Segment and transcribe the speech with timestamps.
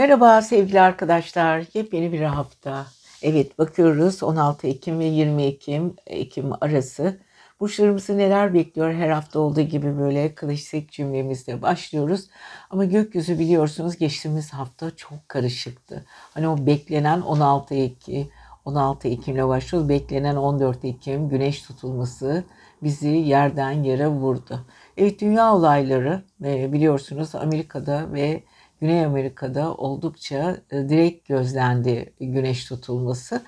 [0.00, 1.64] Merhaba sevgili arkadaşlar.
[1.74, 2.86] Yepyeni bir hafta.
[3.22, 7.18] Evet bakıyoruz 16 Ekim ve 20 Ekim, Ekim arası.
[7.60, 12.28] Burçlarımızı neler bekliyor her hafta olduğu gibi böyle klasik cümlemizle başlıyoruz.
[12.70, 16.04] Ama gökyüzü biliyorsunuz geçtiğimiz hafta çok karışıktı.
[16.34, 18.28] Hani o beklenen 16 Ekim,
[18.64, 19.88] 16 Ekim'le başlıyoruz.
[19.88, 22.44] Beklenen 14 Ekim güneş tutulması
[22.82, 24.66] bizi yerden yere vurdu.
[24.96, 28.42] Evet dünya olayları e, biliyorsunuz Amerika'da ve
[28.80, 33.42] Güney Amerika'da oldukça e, direkt gözlendi güneş tutulması.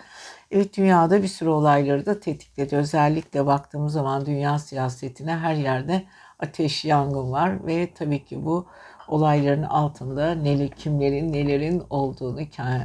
[0.51, 2.77] Evet dünyada bir sürü olayları da tetikledi.
[2.77, 6.05] Özellikle baktığımız zaman dünya siyasetine her yerde
[6.39, 8.67] ateş, yangın var ve tabii ki bu
[9.09, 12.41] olayların altında neler, kimlerin nelerin olduğunu,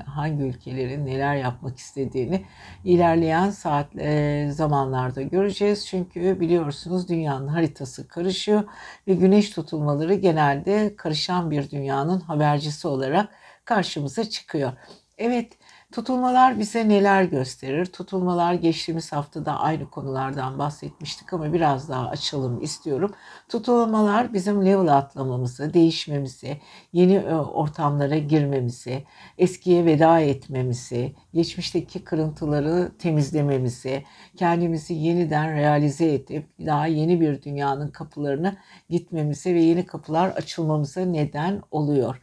[0.05, 2.45] hangi ülkelerin neler yapmak istediğini
[2.83, 5.87] ilerleyen saat e, zamanlarda göreceğiz.
[5.87, 8.63] Çünkü biliyorsunuz dünyanın haritası karışıyor
[9.07, 13.29] ve güneş tutulmaları genelde karışan bir dünyanın habercisi olarak
[13.65, 14.71] karşımıza çıkıyor.
[15.17, 15.53] Evet,
[15.91, 17.85] Tutulmalar bize neler gösterir?
[17.85, 23.11] Tutulmalar geçtiğimiz haftada aynı konulardan bahsetmiştik ama biraz daha açalım istiyorum.
[23.49, 26.57] Tutulmalar bizim level atlamamızı, değişmemizi,
[26.93, 29.03] yeni e, ortamlara girmemizi,
[29.37, 34.03] eskiye veda etmemizi, geçmişteki kırıntıları temizlememizi,
[34.37, 38.55] kendimizi yeniden realize edip daha yeni bir dünyanın kapılarına
[38.89, 42.21] gitmemize ve yeni kapılar açılmamıza neden oluyor.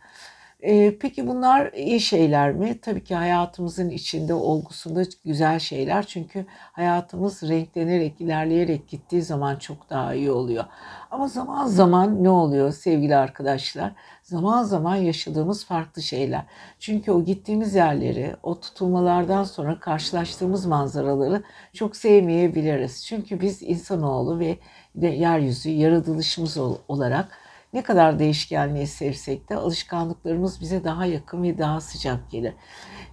[0.64, 2.80] E, peki bunlar iyi şeyler mi?
[2.80, 6.06] Tabii ki hayatımızın içinde olgusunda güzel şeyler.
[6.06, 10.64] Çünkü hayatımız renklenerek, ilerleyerek gittiği zaman çok daha iyi oluyor.
[11.10, 13.92] Ama zaman zaman ne oluyor sevgili arkadaşlar?
[14.22, 16.42] Zaman zaman yaşadığımız farklı şeyler.
[16.78, 23.06] Çünkü o gittiğimiz yerleri, o tutulmalardan sonra karşılaştığımız manzaraları çok sevmeyebiliriz.
[23.06, 24.58] Çünkü biz insanoğlu ve
[24.94, 26.56] yeryüzü yaratılışımız
[26.88, 27.43] olarak
[27.74, 32.54] ne kadar değişkenliği sevsek de alışkanlıklarımız bize daha yakın ve daha sıcak gelir.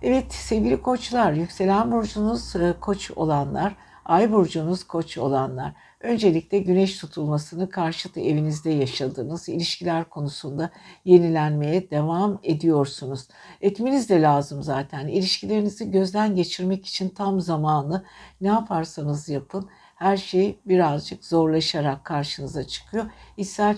[0.02, 5.74] Evet sevgili koçlar, yükselen burcunuz e, koç olanlar, ay burcunuz koç olanlar.
[6.00, 10.70] Öncelikle güneş tutulmasını karşıtı evinizde yaşadığınız ilişkiler konusunda
[11.06, 13.28] yenilenmeye devam ediyorsunuz.
[13.62, 15.08] Etmeniz de lazım zaten.
[15.08, 18.06] İlişkilerinizi gözden geçirmek için tam zamanı
[18.42, 19.70] ne yaparsanız yapın
[20.02, 23.06] her şey birazcık zorlaşarak karşınıza çıkıyor.
[23.38, 23.78] İçsel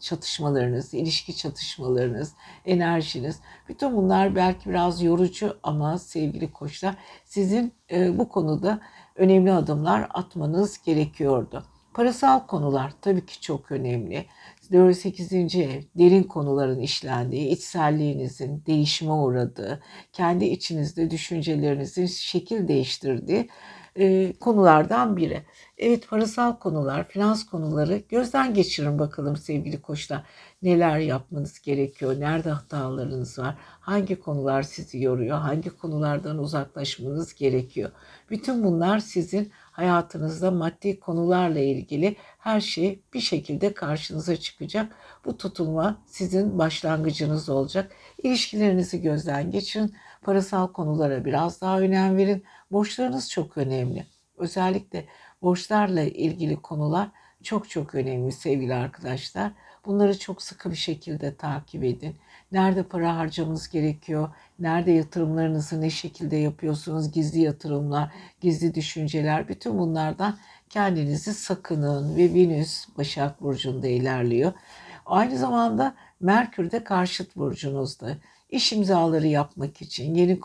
[0.00, 6.94] çatışmalarınız, ilişki çatışmalarınız, enerjiniz, bütün bunlar belki biraz yorucu ama sevgili koçlar
[7.24, 8.80] sizin e, bu konuda
[9.16, 11.64] önemli adımlar atmanız gerekiyordu.
[11.94, 14.26] Parasal konular tabii ki çok önemli.
[14.94, 15.32] 8.
[15.32, 19.82] ev, derin konuların işlendiği, içselliğinizin değişime uğradığı,
[20.12, 23.48] kendi içinizde düşüncelerinizin şekil değiştirdiği
[23.98, 25.42] e, konulardan biri.
[25.78, 30.22] Evet parasal konular, finans konuları gözden geçirin bakalım sevgili koçlar.
[30.62, 37.90] Neler yapmanız gerekiyor, nerede hatalarınız var, hangi konular sizi yoruyor, hangi konulardan uzaklaşmanız gerekiyor.
[38.30, 44.92] Bütün bunlar sizin hayatınızda maddi konularla ilgili her şey bir şekilde karşınıza çıkacak.
[45.24, 47.92] Bu tutulma sizin başlangıcınız olacak.
[48.22, 49.94] İlişkilerinizi gözden geçirin.
[50.22, 52.44] Parasal konulara biraz daha önem verin.
[52.70, 54.06] Borçlarınız çok önemli.
[54.36, 55.06] Özellikle
[55.42, 57.08] borçlarla ilgili konular
[57.42, 59.52] çok çok önemli sevgili arkadaşlar.
[59.86, 62.16] Bunları çok sıkı bir şekilde takip edin.
[62.52, 64.28] Nerede para harcamanız gerekiyor?
[64.58, 67.12] Nerede yatırımlarınızı ne şekilde yapıyorsunuz?
[67.12, 70.38] Gizli yatırımlar, gizli düşünceler bütün bunlardan
[70.70, 74.52] kendinizi sakının ve Venüs Başak Burcu'nda ilerliyor.
[75.06, 78.16] Aynı zamanda Merkür de karşıt burcunuzda
[78.56, 80.40] iş imzaları yapmak için, yeni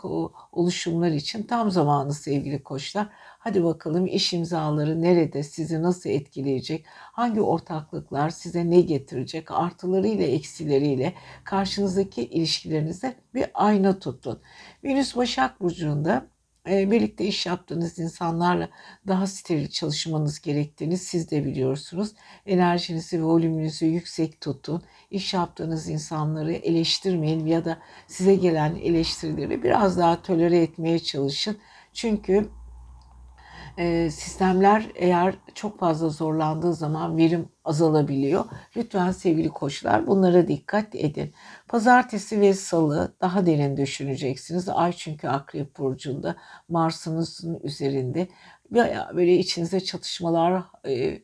[0.52, 3.08] oluşumlar için tam zamanı sevgili koçlar.
[3.38, 11.14] Hadi bakalım iş imzaları nerede, sizi nasıl etkileyecek, hangi ortaklıklar size ne getirecek, artılarıyla eksileriyle
[11.44, 14.40] karşınızdaki ilişkilerinize bir ayna tutun.
[14.84, 16.26] Venüs Başak Burcu'nda
[16.66, 18.68] birlikte iş yaptığınız insanlarla
[19.08, 22.12] daha steril çalışmanız gerektiğini siz de biliyorsunuz.
[22.46, 24.82] Enerjinizi ve volümünüzü yüksek tutun.
[25.10, 31.58] İş yaptığınız insanları eleştirmeyin ya da size gelen eleştirileri biraz daha tolere etmeye çalışın.
[31.92, 32.48] Çünkü
[33.78, 38.44] e, sistemler eğer çok fazla zorlandığı zaman verim azalabiliyor.
[38.76, 41.34] Lütfen sevgili koçlar bunlara dikkat edin.
[41.68, 44.68] Pazartesi ve salı daha derin düşüneceksiniz.
[44.68, 46.36] Ay çünkü akrep burcunda
[46.68, 48.28] Mars'ınızın üzerinde
[48.74, 51.22] Bayağı böyle içinize çatışmalar, e,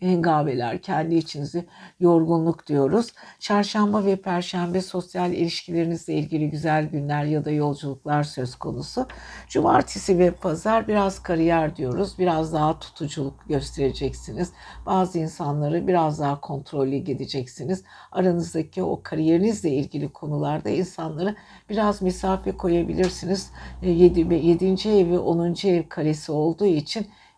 [0.00, 1.66] hengameler, kendi içinizi
[2.00, 3.12] yorgunluk diyoruz.
[3.38, 9.06] Çarşamba ve perşembe sosyal ilişkilerinizle ilgili güzel günler ya da yolculuklar söz konusu.
[9.48, 12.14] Cumartesi ve pazar biraz kariyer diyoruz.
[12.18, 14.52] Biraz daha tutuculuk göstereceksiniz.
[14.86, 17.84] Bazı insanları biraz daha kontrollü gideceksiniz.
[18.12, 21.36] Aranızdaki o kariyerinizle ilgili konularda insanları
[21.70, 23.50] biraz mesafe koyabilirsiniz.
[23.82, 24.34] 7.
[24.34, 24.88] 7.
[24.88, 25.54] evi 10.
[25.68, 26.83] ev karesi olduğu için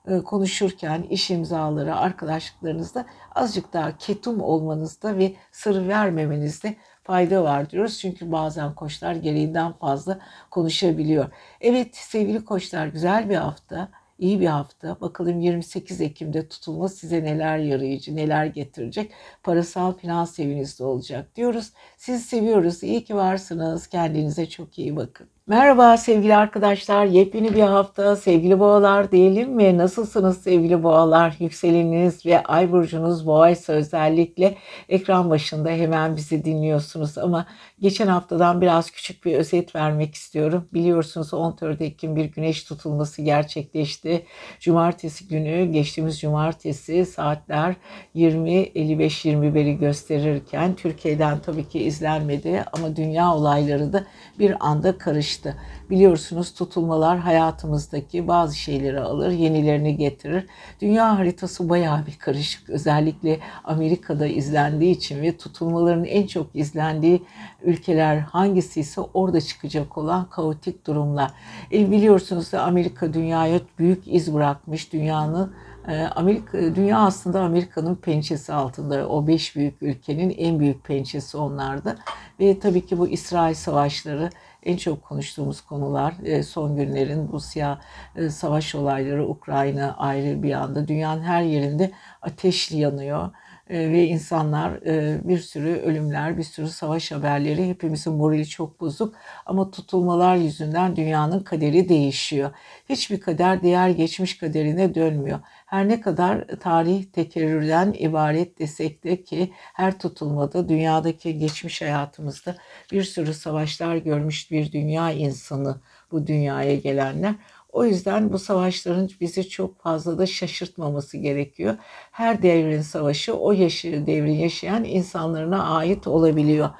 [0.08, 7.98] e, konuşurken iş imzaları, arkadaşlıklarınızda azıcık daha ketum olmanızda ve sır vermemenizde fayda var diyoruz.
[7.98, 10.18] Çünkü bazen koçlar gereğinden fazla
[10.50, 11.30] konuşabiliyor.
[11.60, 13.88] Evet sevgili koçlar güzel bir hafta
[14.18, 15.00] iyi bir hafta.
[15.00, 19.12] Bakalım 28 Ekim'de tutulma size neler yarayıcı, neler getirecek.
[19.42, 21.72] Parasal finans evinizde olacak diyoruz.
[21.96, 22.82] Sizi seviyoruz.
[22.82, 23.86] İyi ki varsınız.
[23.86, 25.35] Kendinize çok iyi bakın.
[25.48, 27.04] Merhaba sevgili arkadaşlar.
[27.04, 29.78] Yepyeni bir hafta sevgili boğalar diyelim mi?
[29.78, 31.36] Nasılsınız sevgili boğalar?
[31.40, 34.56] Yükseleniniz ve ay burcunuz boğaysa özellikle
[34.88, 37.18] ekran başında hemen bizi dinliyorsunuz.
[37.18, 37.46] Ama
[37.80, 40.68] geçen haftadan biraz küçük bir özet vermek istiyorum.
[40.74, 44.26] Biliyorsunuz 14 Ekim bir güneş tutulması gerçekleşti.
[44.60, 47.76] Cumartesi günü geçtiğimiz cumartesi saatler
[48.14, 54.06] 20.55-21'i gösterirken Türkiye'den tabii ki izlenmedi ama dünya olayları da
[54.38, 55.56] bir anda karıştı.
[55.90, 60.46] Biliyorsunuz tutulmalar hayatımızdaki bazı şeyleri alır, yenilerini getirir.
[60.80, 62.70] Dünya haritası bayağı bir karışık.
[62.70, 67.22] Özellikle Amerika'da izlendiği için ve tutulmaların en çok izlendiği
[67.62, 71.30] ülkeler hangisi ise orada çıkacak olan kaotik durumlar.
[71.72, 74.92] E biliyorsunuz da Amerika dünyaya büyük iz bırakmış.
[74.92, 75.52] Dünyanın
[75.88, 79.08] e, Amerika, dünya aslında Amerika'nın pençesi altında.
[79.08, 81.96] O beş büyük ülkenin en büyük pençesi onlarda.
[82.40, 84.30] Ve tabii ki bu İsrail savaşları
[84.66, 87.80] en çok konuştuğumuz konular e, son günlerin Rusya
[88.16, 91.90] e, savaş olayları, Ukrayna ayrı bir anda dünyanın her yerinde
[92.22, 93.30] ateşli yanıyor
[93.70, 94.84] e, ve insanlar
[95.28, 99.14] bir sürü ölümler, bir sürü savaş haberleri hepimizin morali çok bozuk
[99.46, 102.50] ama tutulmalar yüzünden dünyanın kaderi değişiyor.
[102.88, 105.40] Hiçbir kader diğer geçmiş kaderine dönmüyor.
[105.66, 112.56] Her ne kadar tarih tekerrürden ibaret desek de ki her tutulmada dünyadaki geçmiş hayatımızda
[112.92, 115.80] bir sürü savaşlar görmüş bir dünya insanı
[116.12, 117.34] bu dünyaya gelenler.
[117.72, 121.76] O yüzden bu savaşların bizi çok fazla da şaşırtmaması gerekiyor.
[122.10, 126.70] Her devrin savaşı o yaşı devrin yaşayan insanlarına ait olabiliyor.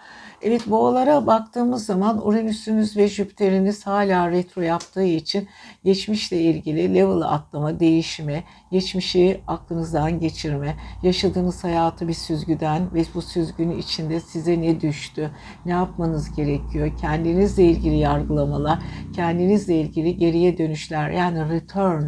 [0.43, 5.49] Evet boğalara baktığımız zaman Uranüs'ünüz ve Jüpiter'iniz hala retro yaptığı için
[5.85, 13.79] geçmişle ilgili level atlama, değişime, geçmişi aklınızdan geçirme, yaşadığınız hayatı bir süzgüden ve bu süzgünün
[13.79, 15.31] içinde size ne düştü,
[15.67, 18.79] ne yapmanız gerekiyor, kendinizle ilgili yargılamalar,
[19.15, 22.03] kendinizle ilgili geriye dönüşler yani return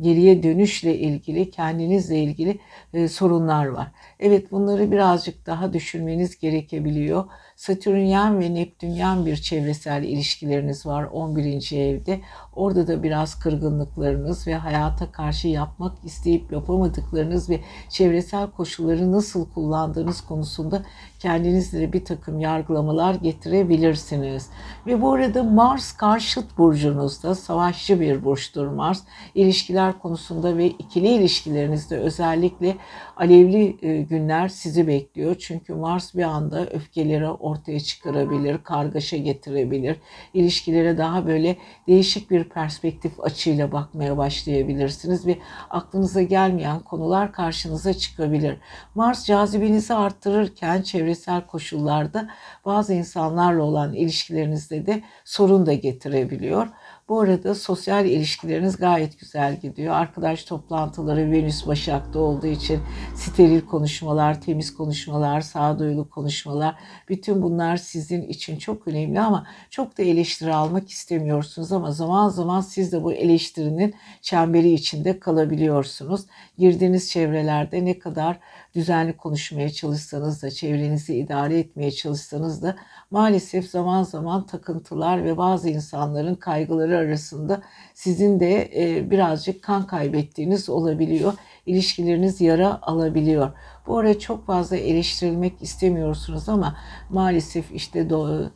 [0.00, 2.58] geriye dönüşle ilgili, kendinizle ilgili
[2.94, 3.88] e, sorunlar var.
[4.20, 7.24] Evet bunları birazcık daha düşünmeniz gerekebiliyor.
[7.60, 11.72] Satürnyen ve Neptünyen bir çevresel ilişkileriniz var 11.
[11.76, 12.20] evde.
[12.54, 20.20] Orada da biraz kırgınlıklarınız ve hayata karşı yapmak isteyip yapamadıklarınız ve çevresel koşulları nasıl kullandığınız
[20.20, 20.82] konusunda
[21.20, 24.50] kendinizle bir takım yargılamalar getirebilirsiniz.
[24.86, 29.02] Ve bu arada Mars karşıt burcunuzda savaşçı bir burçtur Mars.
[29.34, 32.76] İlişkiler konusunda ve ikili ilişkilerinizde özellikle
[33.16, 35.36] alevli e, günler sizi bekliyor.
[35.38, 39.96] Çünkü Mars bir anda öfkeleri ortaya çıkarabilir, kargaşa getirebilir.
[40.34, 41.56] İlişkilere daha böyle
[41.88, 45.38] değişik bir perspektif açıyla bakmaya başlayabilirsiniz ve
[45.70, 48.56] aklınıza gelmeyen konular karşınıza çıkabilir.
[48.94, 52.28] Mars cazibenizi arttırırken çevresel koşullarda
[52.64, 56.66] bazı insanlarla olan ilişkilerinizde de sorun da getirebiliyor.
[57.08, 59.94] Bu arada sosyal ilişkileriniz gayet güzel gidiyor.
[59.94, 62.80] Arkadaş toplantıları Venüs Başak'ta olduğu için
[63.14, 66.74] steril konuşmalar, temiz konuşmalar, sağduyulu konuşmalar
[67.08, 72.60] bütün bunlar sizin için çok önemli ama çok da eleştiri almak istemiyorsunuz ama zaman zaman
[72.60, 76.26] siz de bu eleştirinin çemberi içinde kalabiliyorsunuz.
[76.58, 78.38] Girdiğiniz çevrelerde ne kadar
[78.74, 82.76] düzenli konuşmaya çalışsanız da, çevrenizi idare etmeye çalışsanız da
[83.10, 87.62] maalesef zaman zaman takıntılar ve bazı insanların kaygıları arasında
[87.94, 88.70] sizin de
[89.10, 91.34] birazcık kan kaybettiğiniz olabiliyor.
[91.70, 93.50] İlişkileriniz yara alabiliyor.
[93.86, 96.76] Bu ara çok fazla eleştirilmek istemiyorsunuz ama
[97.10, 98.08] maalesef işte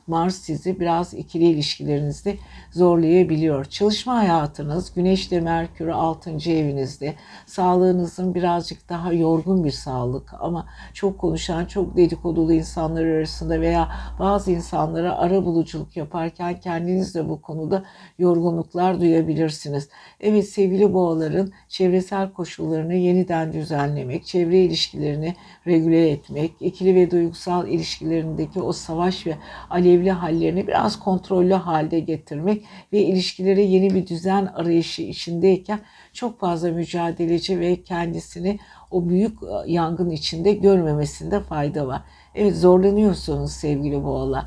[0.06, 2.36] Mars sizi biraz ikili ilişkilerinizde
[2.70, 3.64] zorlayabiliyor.
[3.64, 6.30] Çalışma hayatınız Güneş ile Merkür 6.
[6.30, 7.14] evinizde.
[7.46, 14.50] Sağlığınızın birazcık daha yorgun bir sağlık ama çok konuşan, çok dedikodulu insanlar arasında veya bazı
[14.50, 17.84] insanlara ara buluculuk yaparken kendiniz de bu konuda
[18.18, 19.88] yorgunluklar duyabilirsiniz.
[20.20, 25.34] Evet sevgili boğaların çevresel koşullarını yeniden düzenlemek, çevre ilişkilerini
[25.66, 29.36] regüle etmek, ikili ve duygusal ilişkilerindeki o savaş ve
[29.70, 35.80] alevli hallerini biraz kontrollü halde getirmek ve ilişkilere yeni bir düzen arayışı içindeyken
[36.12, 38.58] çok fazla mücadeleci ve kendisini
[38.90, 42.02] o büyük e, yangın içinde görmemesinde fayda var.
[42.34, 44.44] Evet zorlanıyorsunuz sevgili boğalar.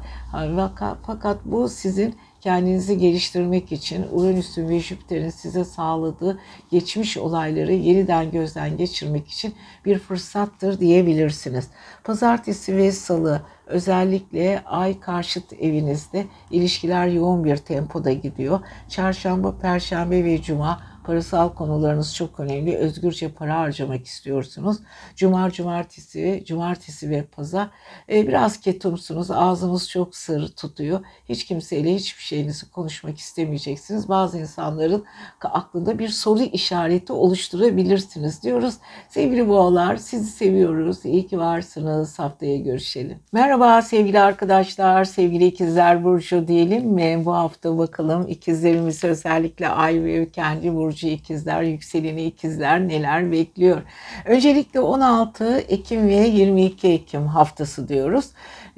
[1.05, 2.15] Fakat bu sizin
[2.47, 6.39] kendinizi geliştirmek için Uranüs'ün ve Jüpiter'in size sağladığı
[6.71, 9.53] geçmiş olayları yeniden gözden geçirmek için
[9.85, 11.67] bir fırsattır diyebilirsiniz.
[12.03, 18.59] Pazartesi ve salı özellikle ay karşıt evinizde ilişkiler yoğun bir tempoda gidiyor.
[18.89, 22.77] Çarşamba, perşembe ve cuma Parasal konularınız çok önemli.
[22.77, 24.77] Özgürce para harcamak istiyorsunuz.
[25.15, 27.69] Cumar, cumartesi, cumartesi ve pazar
[28.09, 29.31] e, biraz ketumsunuz.
[29.31, 30.99] Ağzınız çok sır tutuyor.
[31.29, 34.09] Hiç kimseyle hiçbir şeyinizi konuşmak istemeyeceksiniz.
[34.09, 35.05] Bazı insanların
[35.43, 38.75] aklında bir soru işareti oluşturabilirsiniz diyoruz.
[39.09, 41.05] Sevgili boğalar sizi seviyoruz.
[41.05, 42.19] İyi ki varsınız.
[42.19, 43.19] Haftaya görüşelim.
[43.31, 47.21] Merhaba sevgili arkadaşlar, sevgili ikizler Burcu diyelim mi?
[47.25, 53.81] Bu hafta bakalım ikizlerimiz özellikle Ay ve kendi Burcu burcu ikizler, yükseleni ikizler neler bekliyor?
[54.25, 58.25] Öncelikle 16 Ekim ve 22 Ekim haftası diyoruz.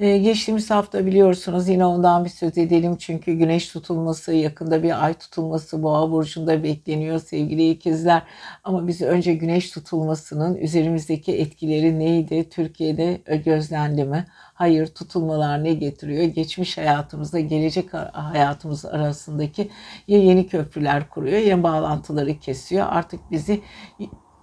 [0.00, 5.14] Ee, geçtiğimiz hafta biliyorsunuz yine ondan bir söz edelim çünkü güneş tutulması yakında bir ay
[5.14, 8.22] tutulması boğa burcunda bekleniyor sevgili ikizler.
[8.64, 12.48] Ama biz önce güneş tutulmasının üzerimizdeki etkileri neydi?
[12.48, 14.26] Türkiye'de gözlendi mi?
[14.32, 16.24] Hayır tutulmalar ne getiriyor?
[16.24, 19.70] Geçmiş hayatımızda gelecek hayatımız arasındaki
[20.08, 22.86] ya yeni köprüler kuruyor ya bağlantıları kesiyor.
[22.90, 23.60] Artık bizi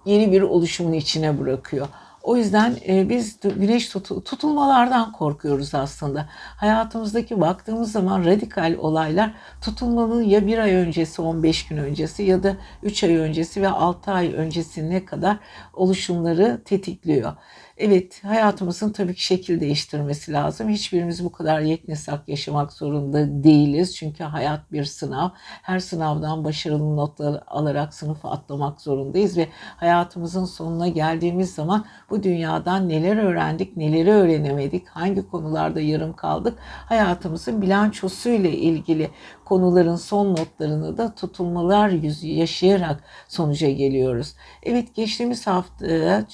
[0.06, 1.88] yeni bir oluşumun içine bırakıyor.
[2.28, 6.28] O yüzden e, biz güneş tutu, tutulmalardan korkuyoruz aslında.
[6.56, 12.56] Hayatımızdaki baktığımız zaman radikal olaylar tutulmanın ya bir ay öncesi 15 gün öncesi ya da
[12.82, 15.36] 3 ay öncesi ve 6 ay öncesine kadar
[15.72, 17.32] oluşumları tetikliyor.
[17.78, 20.68] Evet hayatımızın tabii ki şekil değiştirmesi lazım.
[20.68, 23.96] Hiçbirimiz bu kadar yeknesak yaşamak zorunda değiliz.
[23.96, 25.28] Çünkü hayat bir sınav.
[25.38, 32.88] Her sınavdan başarılı notlar alarak sınıfı atlamak zorundayız ve hayatımızın sonuna geldiğimiz zaman bu dünyadan
[32.88, 39.10] neler öğrendik, neleri öğrenemedik, hangi konularda yarım kaldık hayatımızın bilançosuyla ilgili
[39.44, 44.34] konuların son notlarını da tutulmalar yüzü yaşayarak sonuca geliyoruz.
[44.62, 46.24] Evet geçtiğimiz hafta e,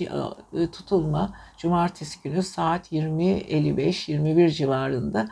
[0.73, 5.29] tutulma cumartesi günü saat 20.55-21 civarında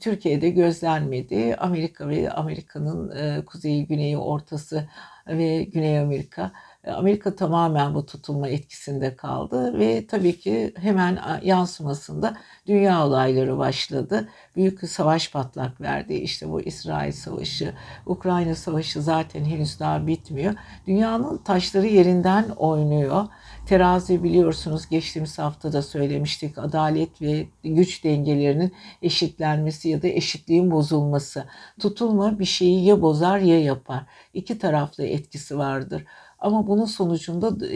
[0.00, 1.56] Türkiye'de gözlenmedi.
[1.58, 4.88] Amerika ve Amerika'nın e, kuzeyi, güneyi, ortası
[5.28, 6.52] ve Güney Amerika
[6.92, 14.28] Amerika tamamen bu tutulma etkisinde kaldı ve tabii ki hemen yansımasında dünya olayları başladı.
[14.56, 16.14] Büyük savaş patlak verdi.
[16.14, 17.74] İşte bu İsrail Savaşı,
[18.06, 20.54] Ukrayna Savaşı zaten henüz daha bitmiyor.
[20.86, 23.26] Dünyanın taşları yerinden oynuyor.
[23.66, 26.58] Terazi biliyorsunuz geçtiğimiz hafta da söylemiştik.
[26.58, 31.44] Adalet ve güç dengelerinin eşitlenmesi ya da eşitliğin bozulması.
[31.80, 34.06] Tutulma bir şeyi ya bozar ya yapar.
[34.34, 36.04] İki taraflı etkisi vardır.
[36.38, 37.66] Ama bunun sonucunda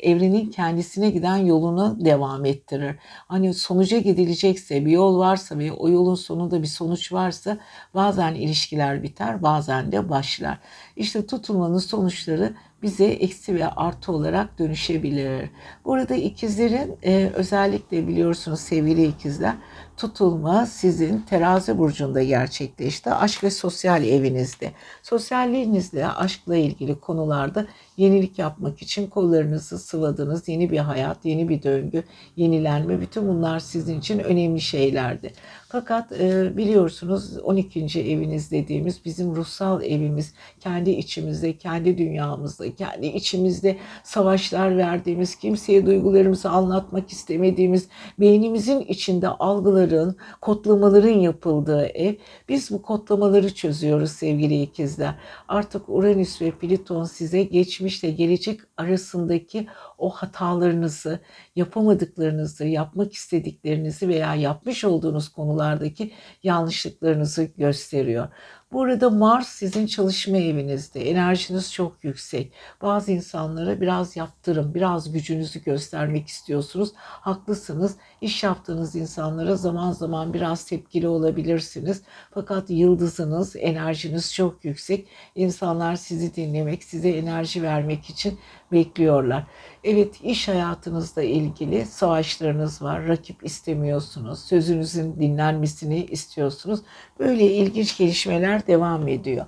[0.00, 2.96] evrenin kendisine giden yolunu devam ettirir.
[3.28, 7.58] Hani sonuca gidilecekse bir yol varsa ve o yolun sonunda bir sonuç varsa
[7.94, 10.58] bazen ilişkiler biter bazen de başlar.
[10.96, 15.50] İşte tutulmanın sonuçları bize eksi ve artı olarak dönüşebilir.
[15.84, 19.54] Burada ikizlerin e, özellikle biliyorsunuz sevgili ikizler
[19.96, 23.10] tutulma sizin terazi burcunda gerçekleşti.
[23.10, 24.72] Aşk ve sosyal evinizde.
[25.02, 30.48] Sosyalliğinizle, aşkla ilgili konularda yenilik yapmak için kollarınızı sıvadınız.
[30.48, 32.04] Yeni bir hayat, yeni bir döngü,
[32.36, 35.32] yenilenme bütün bunlar sizin için önemli şeylerdi.
[35.74, 38.00] Fakat e, biliyorsunuz 12.
[38.00, 46.50] eviniz dediğimiz bizim ruhsal evimiz kendi içimizde, kendi dünyamızda, kendi içimizde savaşlar verdiğimiz, kimseye duygularımızı
[46.50, 47.88] anlatmak istemediğimiz,
[48.20, 52.14] beynimizin içinde algıların, kodlamaların yapıldığı ev.
[52.48, 55.14] Biz bu kodlamaları çözüyoruz sevgili ikizler.
[55.48, 59.66] Artık Uranüs ve Plüton size geçmişle gelecek arasındaki
[59.98, 61.20] o hatalarınızı,
[61.56, 65.28] yapamadıklarınızı, yapmak istediklerinizi veya yapmış olduğunuz
[65.64, 68.28] konulardaki yanlışlıklarınızı gösteriyor.
[68.72, 71.10] Bu arada Mars sizin çalışma evinizde.
[71.10, 72.52] Enerjiniz çok yüksek.
[72.82, 76.92] Bazı insanlara biraz yaptırım, biraz gücünüzü göstermek istiyorsunuz.
[76.96, 77.96] Haklısınız.
[78.20, 82.02] İş yaptığınız insanlara zaman zaman biraz tepkili olabilirsiniz.
[82.34, 85.08] Fakat yıldızınız, enerjiniz çok yüksek.
[85.34, 88.38] İnsanlar sizi dinlemek, size enerji vermek için
[88.72, 89.46] bekliyorlar.
[89.84, 93.08] Evet iş hayatınızla ilgili savaşlarınız var.
[93.08, 94.44] Rakip istemiyorsunuz.
[94.44, 96.80] Sözünüzün dinlenmesini istiyorsunuz.
[97.18, 99.46] Böyle ilginç gelişmeler devam ediyor.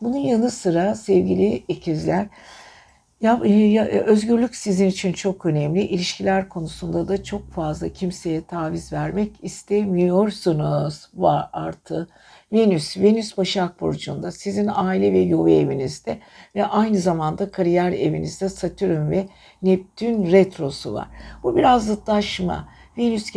[0.00, 2.26] Bunun yanı sıra sevgili ikizler
[3.20, 5.82] ya, e, ya, e, özgürlük sizin için çok önemli.
[5.82, 11.08] İlişkiler konusunda da çok fazla kimseye taviz vermek istemiyorsunuz.
[11.14, 12.08] Var artı
[12.52, 16.18] Venüs, Venüs Başak Burcu'nda sizin aile ve yuva evinizde
[16.54, 19.28] ve aynı zamanda kariyer evinizde Satürn ve
[19.62, 21.08] Neptün retrosu var.
[21.42, 23.36] Bu biraz zıtlaşma Venüs,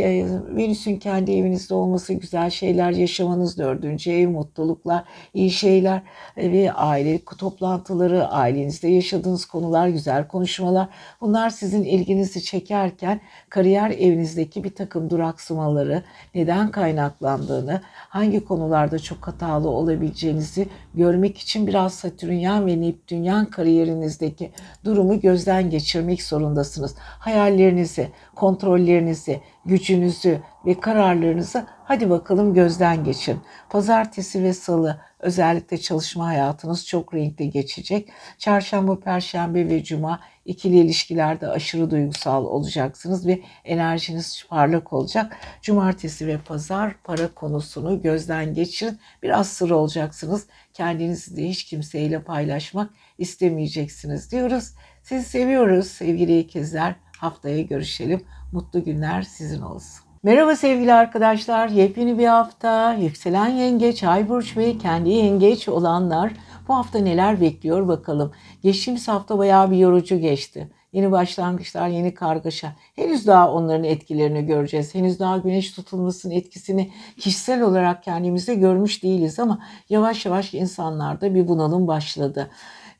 [0.56, 5.04] Venüs'ün kendi evinizde olması güzel şeyler yaşamanız dördüncü ev, mutluluklar,
[5.34, 6.02] iyi şeyler
[6.38, 10.88] ve aile toplantıları, ailenizde yaşadığınız konular, güzel konuşmalar.
[11.22, 16.04] Bunlar sizin ilginizi çekerken kariyer evinizdeki bir takım duraksamaları,
[16.36, 24.52] neden kaynaklandığını, hangi konularda çok hatalı olabileceğinizi görmek için biraz Satürnyan ve Neptünyan kariyerinizdeki
[24.86, 26.96] durumu gözden geçirmek zorundasınız.
[26.98, 28.08] Hayallerinizi,
[28.42, 33.40] kontrollerinizi, gücünüzü ve kararlarınızı hadi bakalım gözden geçin.
[33.70, 38.10] Pazartesi ve salı özellikle çalışma hayatınız çok renkli geçecek.
[38.38, 45.38] Çarşamba, perşembe ve cuma ikili ilişkilerde aşırı duygusal olacaksınız ve enerjiniz parlak olacak.
[45.62, 49.00] Cumartesi ve pazar para konusunu gözden geçirin.
[49.24, 50.48] Biraz sır olacaksınız.
[50.74, 54.74] Kendinizi de hiç kimseyle paylaşmak istemeyeceksiniz diyoruz.
[55.04, 56.96] Sizi seviyoruz sevgili ikizler.
[57.22, 58.22] Haftaya görüşelim.
[58.52, 60.06] Mutlu günler sizin olsun.
[60.24, 61.68] Merhaba sevgili arkadaşlar.
[61.68, 62.94] Yepyeni bir hafta.
[62.94, 66.34] Yükselen yengeç, ay burç ve kendi yengeç olanlar
[66.68, 68.32] bu hafta neler bekliyor bakalım.
[68.64, 70.72] Geçtiğimiz hafta bayağı bir yorucu geçti.
[70.94, 72.76] Yeni başlangıçlar, yeni kargaşa.
[72.96, 74.96] Henüz daha onların etkilerini göreceğiz.
[74.96, 79.60] Henüz daha güneş tutulmasının etkisini kişisel olarak kendimizde görmüş değiliz ama
[79.90, 82.50] yavaş yavaş insanlarda bir bunalım başladı.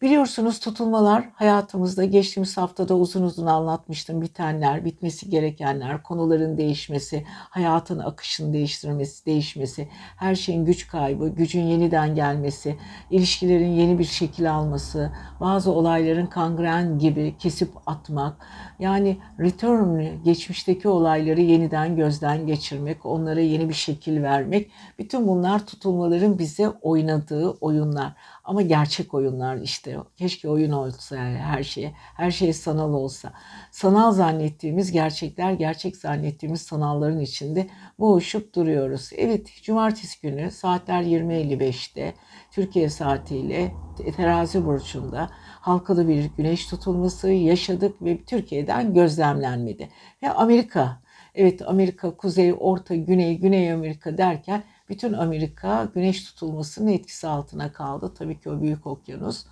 [0.02, 4.22] Biliyorsunuz tutulmalar hayatımızda geçtiğimiz haftada uzun uzun anlatmıştım.
[4.22, 12.16] Bitenler, bitmesi gerekenler, konuların değişmesi, hayatın akışını değiştirmesi, değişmesi, her şeyin güç kaybı, gücün yeniden
[12.16, 12.78] gelmesi,
[13.10, 18.34] ilişkilerin yeni bir şekil alması, bazı olayların kangren gibi kesip atmak,
[18.80, 26.40] yani return, geçmişteki olayları yeniden gözden geçirmek, onlara yeni bir şekil vermek, bütün bunlar tutulmaların
[26.40, 28.14] bize oynadığı oyunlar.
[28.44, 29.98] Ama gerçek oyunlar işte.
[30.16, 31.92] Keşke oyun olsa yani her şey.
[31.96, 33.34] Her şey sanal olsa.
[33.72, 37.68] Sanal zannettiğimiz gerçekler, gerçek zannettiğimiz sanalların içinde
[38.00, 39.10] boğuşup duruyoruz.
[39.18, 42.14] Evet, cumartesi günü saatler 20.55'te
[42.52, 43.72] Türkiye saatiyle
[44.16, 45.30] terazi burcunda
[45.62, 49.90] halkalı bir güneş tutulması yaşadık ve Türkiye'den gözlemlenmedi.
[50.24, 51.02] Ve Amerika,
[51.36, 58.14] evet Amerika, Kuzey, Orta, Güney, Güney Amerika derken bütün Amerika güneş tutulmasının etkisi altına kaldı.
[58.18, 59.46] Tabii ki o büyük okyanus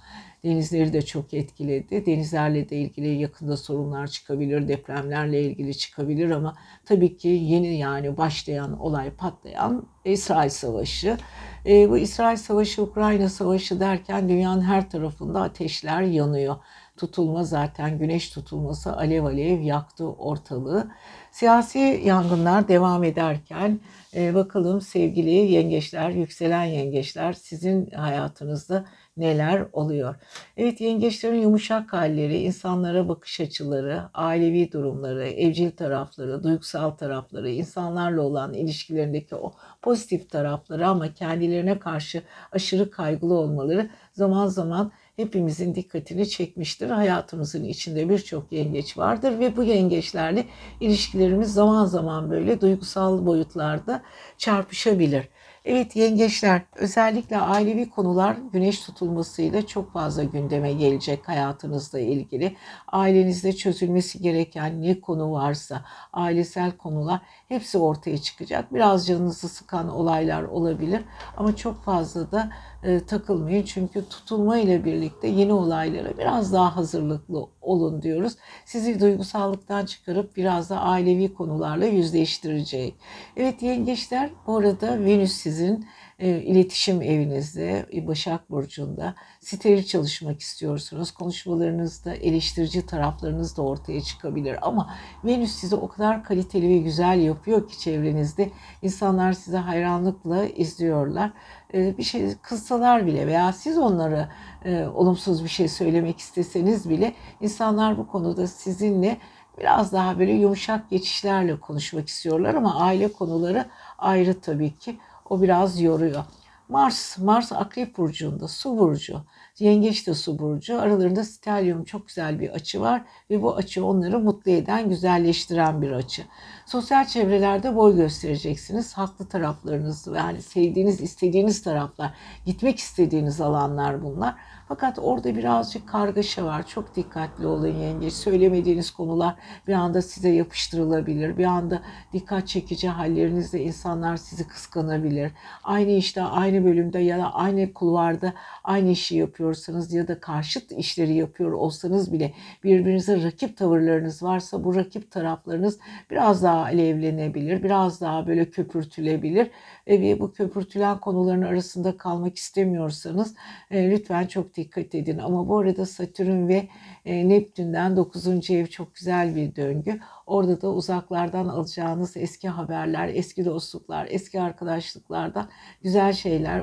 [0.43, 2.05] denizleri de çok etkiledi.
[2.05, 8.79] Denizlerle de ilgili yakında sorunlar çıkabilir, depremlerle ilgili çıkabilir ama tabii ki yeni yani başlayan
[8.79, 11.17] olay patlayan İsrail Savaşı.
[11.65, 16.55] E, bu İsrail Savaşı, Ukrayna Savaşı derken dünyanın her tarafında ateşler yanıyor.
[16.97, 20.91] Tutulma zaten güneş tutulması alev alev yaktı ortalığı.
[21.31, 23.79] Siyasi yangınlar devam ederken
[24.15, 28.85] e, bakalım sevgili yengeçler, yükselen yengeçler sizin hayatınızda
[29.17, 30.15] neler oluyor?
[30.57, 38.53] Evet yengeçlerin yumuşak halleri, insanlara bakış açıları, ailevi durumları, evcil tarafları, duygusal tarafları, insanlarla olan
[38.53, 46.89] ilişkilerindeki o pozitif tarafları ama kendilerine karşı aşırı kaygılı olmaları zaman zaman hepimizin dikkatini çekmiştir.
[46.89, 50.45] Hayatımızın içinde birçok yengeç vardır ve bu yengeçlerle
[50.79, 54.01] ilişkilerimiz zaman zaman böyle duygusal boyutlarda
[54.37, 55.29] çarpışabilir.
[55.65, 62.55] Evet yengeçler özellikle ailevi konular güneş tutulmasıyla çok fazla gündeme gelecek hayatınızla ilgili.
[62.87, 68.73] Ailenizde çözülmesi gereken ne konu varsa ailesel konular hepsi ortaya çıkacak.
[68.73, 71.01] Biraz canınızı sıkan olaylar olabilir
[71.37, 72.49] ama çok fazla da
[72.83, 73.63] e, takılmayın.
[73.63, 78.33] Çünkü tutulma ile birlikte yeni olaylara biraz daha hazırlıklı olun diyoruz.
[78.65, 82.93] Sizi duygusallıktan çıkarıp biraz da ailevi konularla yüzleştirecek.
[83.37, 85.85] Evet yengeçler bu arada Venüs sizin
[86.19, 91.11] e, iletişim evinizde, e, Başak Burcu'nda steril çalışmak istiyorsunuz.
[91.11, 94.57] Konuşmalarınızda eleştirici taraflarınız da ortaya çıkabilir.
[94.61, 98.49] Ama Venüs sizi o kadar kaliteli ve güzel yapıyor ki çevrenizde.
[98.81, 101.31] insanlar size hayranlıkla izliyorlar.
[101.73, 104.29] E, bir şey kızsalar bile veya siz onlara
[104.65, 109.17] e, olumsuz bir şey söylemek isteseniz bile insanlar bu konuda sizinle
[109.59, 113.65] biraz daha böyle yumuşak geçişlerle konuşmak istiyorlar ama aile konuları
[113.97, 114.97] ayrı tabii ki.
[115.29, 116.23] O biraz yoruyor.
[116.69, 119.21] Mars, Mars Akrep Burcu'nda, Su Burcu.
[119.59, 120.81] Yengeç de Su Burcu.
[120.81, 125.91] Aralarında stelyum çok güzel bir açı var ve bu açı onları mutlu eden, güzelleştiren bir
[125.91, 126.23] açı.
[126.65, 128.93] Sosyal çevrelerde boy göstereceksiniz.
[128.93, 132.13] Haklı taraflarınız, yani sevdiğiniz, istediğiniz taraflar,
[132.45, 134.35] gitmek istediğiniz alanlar bunlar.
[134.67, 136.67] Fakat orada birazcık kargaşa var.
[136.67, 138.13] Çok dikkatli olun yengeç.
[138.13, 139.35] Söylemediğiniz konular
[139.67, 141.37] bir anda size yapıştırılabilir.
[141.37, 141.81] Bir anda
[142.13, 145.31] dikkat çekici hallerinizle insanlar sizi kıskanabilir.
[145.63, 151.13] Aynı işte, aynı bölümde ya da aynı kulvarda aynı işi yapıyorsanız ya da karşıt işleri
[151.13, 155.79] yapıyor olsanız bile birbirinize rakip tavırlarınız varsa bu rakip taraflarınız
[156.11, 157.63] biraz daha alevlenebilir.
[157.63, 159.51] Biraz daha böyle köpürtülebilir.
[159.87, 163.35] Ve bu köpürtülen konuların arasında kalmak istemiyorsanız
[163.71, 165.17] e, lütfen çok dikkat edin.
[165.17, 166.67] Ama bu arada Satürn ve
[167.05, 168.49] e, Neptün'den 9.
[168.51, 169.99] ev çok güzel bir döngü.
[170.25, 175.49] Orada da uzaklardan alacağınız eski haberler, eski dostluklar, eski arkadaşlıklardan
[175.83, 176.59] güzel şeyler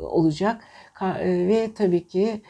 [0.00, 0.64] olacak.
[1.02, 2.42] E, ve tabii ki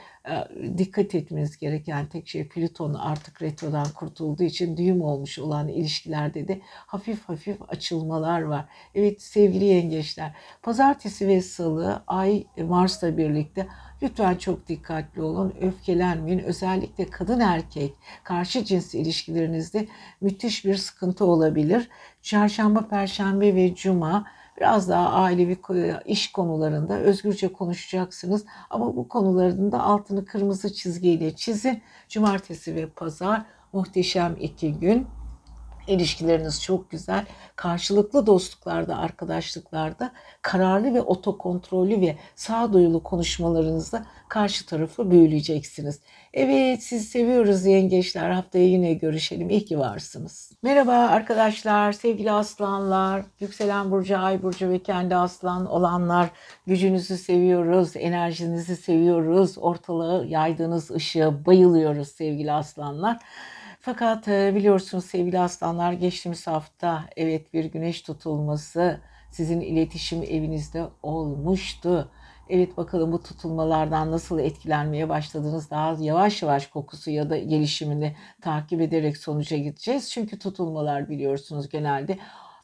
[0.79, 6.61] dikkat etmeniz gereken tek şey Plüton artık retrodan kurtulduğu için düğüm olmuş olan ilişkilerde de
[6.65, 8.65] hafif hafif açılmalar var.
[8.95, 13.67] Evet sevgili yengeçler pazartesi ve salı ay Mars'la birlikte
[14.03, 16.39] Lütfen çok dikkatli olun, öfkelenmeyin.
[16.39, 19.89] Özellikle kadın erkek karşı cins ilişkilerinizde
[20.21, 21.89] müthiş bir sıkıntı olabilir.
[22.23, 24.27] Çarşamba, perşembe ve cuma
[24.61, 25.57] biraz daha ailevi
[26.05, 28.45] iş konularında özgürce konuşacaksınız.
[28.71, 31.83] Ama bu konuların da altını kırmızı çizgiyle çizin.
[32.09, 35.07] Cumartesi ve pazar muhteşem iki gün.
[35.91, 37.25] İlişkileriniz çok güzel.
[37.57, 46.01] Karşılıklı dostluklarda, arkadaşlıklarda kararlı ve otokontrollü ve sağduyulu konuşmalarınızla karşı tarafı büyüleyeceksiniz.
[46.35, 48.31] Evet sizi seviyoruz yengeçler.
[48.31, 49.51] Haftaya yine görüşelim.
[49.51, 50.53] İyi ki varsınız.
[50.63, 56.31] Merhaba arkadaşlar, sevgili aslanlar, yükselen burcu, ay burcu ve kendi aslan olanlar.
[56.67, 59.59] Gücünüzü seviyoruz, enerjinizi seviyoruz.
[59.59, 63.19] Ortalığı yaydığınız ışığı bayılıyoruz sevgili aslanlar.
[63.83, 72.11] Fakat e, biliyorsunuz sevgili aslanlar geçtiğimiz hafta evet bir güneş tutulması sizin iletişim evinizde olmuştu.
[72.49, 75.71] Evet bakalım bu tutulmalardan nasıl etkilenmeye başladınız.
[75.71, 80.11] Daha yavaş yavaş kokusu ya da gelişimini takip ederek sonuca gideceğiz.
[80.11, 82.19] Çünkü tutulmalar biliyorsunuz genelde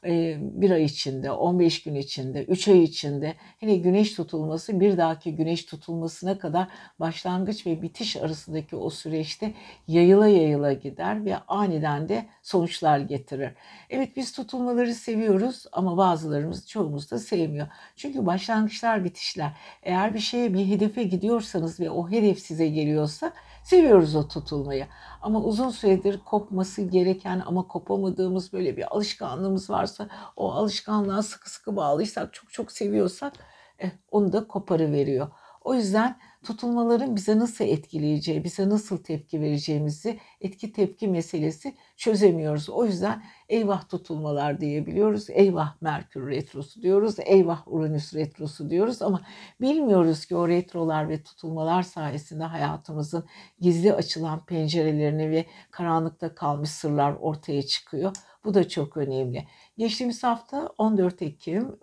[0.05, 5.65] bir ay içinde, 15 gün içinde, 3 ay içinde hele güneş tutulması bir dahaki güneş
[5.65, 6.69] tutulmasına kadar
[7.01, 9.55] başlangıç ve bitiş arasındaki o süreçte
[9.89, 13.51] yayıla yayıla gider ve aniden de sonuçlar getirir.
[13.91, 17.67] Evet biz tutulmaları seviyoruz ama bazılarımız çoğumuz da sevmiyor.
[17.97, 19.53] Çünkü başlangıçlar bitişler.
[19.83, 23.33] Eğer bir şeye bir hedefe gidiyorsanız ve o hedef size geliyorsa
[23.67, 24.87] Seviyoruz o tutulmayı.
[25.23, 31.77] Ama uzun süredir kopması gereken ama kopamadığımız böyle bir alışkanlığımız varsa o alışkanlığa sıkı sıkı
[31.77, 33.33] bağlıysak çok çok seviyorsak
[33.79, 35.29] eh, onu da koparı veriyor.
[35.65, 42.69] O yüzden tutulmaların bize nasıl etkileyeceği, bize nasıl tepki vereceğimizi etki tepki meselesi çözemiyoruz.
[42.69, 45.31] O yüzden eyvah tutulmalar diyebiliyoruz.
[45.31, 47.17] Eyvah Merkür retrosu diyoruz.
[47.19, 49.21] Eyvah Uranüs retrosu diyoruz ama
[49.61, 53.25] bilmiyoruz ki o retrolar ve tutulmalar sayesinde hayatımızın
[53.61, 58.13] gizli açılan pencerelerini ve karanlıkta kalmış sırlar ortaya çıkıyor.
[58.47, 59.45] Bu da çok önemli.
[59.79, 61.77] Geçtiğimiz hafta 14 Ekim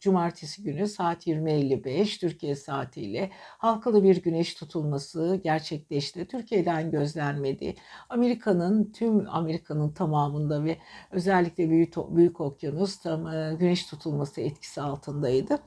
[0.00, 6.26] Cumartesi günü saat 20.55 Türkiye saatiyle halkalı bir güneş tutulması gerçekleşti.
[6.26, 7.74] Türkiye'den gözlenmedi.
[8.08, 10.78] Amerika'nın tüm Amerika'nın tamamında ve
[11.10, 15.58] özellikle Büyük, Büyük Okyanus tam e, güneş tutulması etkisi altındaydı.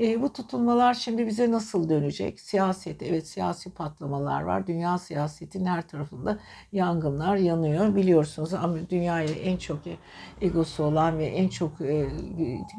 [0.00, 2.40] E, bu tutulmalar şimdi bize nasıl dönecek?
[2.40, 4.66] Siyaset, evet siyasi patlamalar var.
[4.66, 6.38] Dünya siyasetinin her tarafında
[6.72, 7.96] yangınlar yanıyor.
[7.96, 8.50] Biliyorsunuz
[8.90, 9.78] dünyaya en çok
[10.40, 12.06] egosu olan ve en çok e,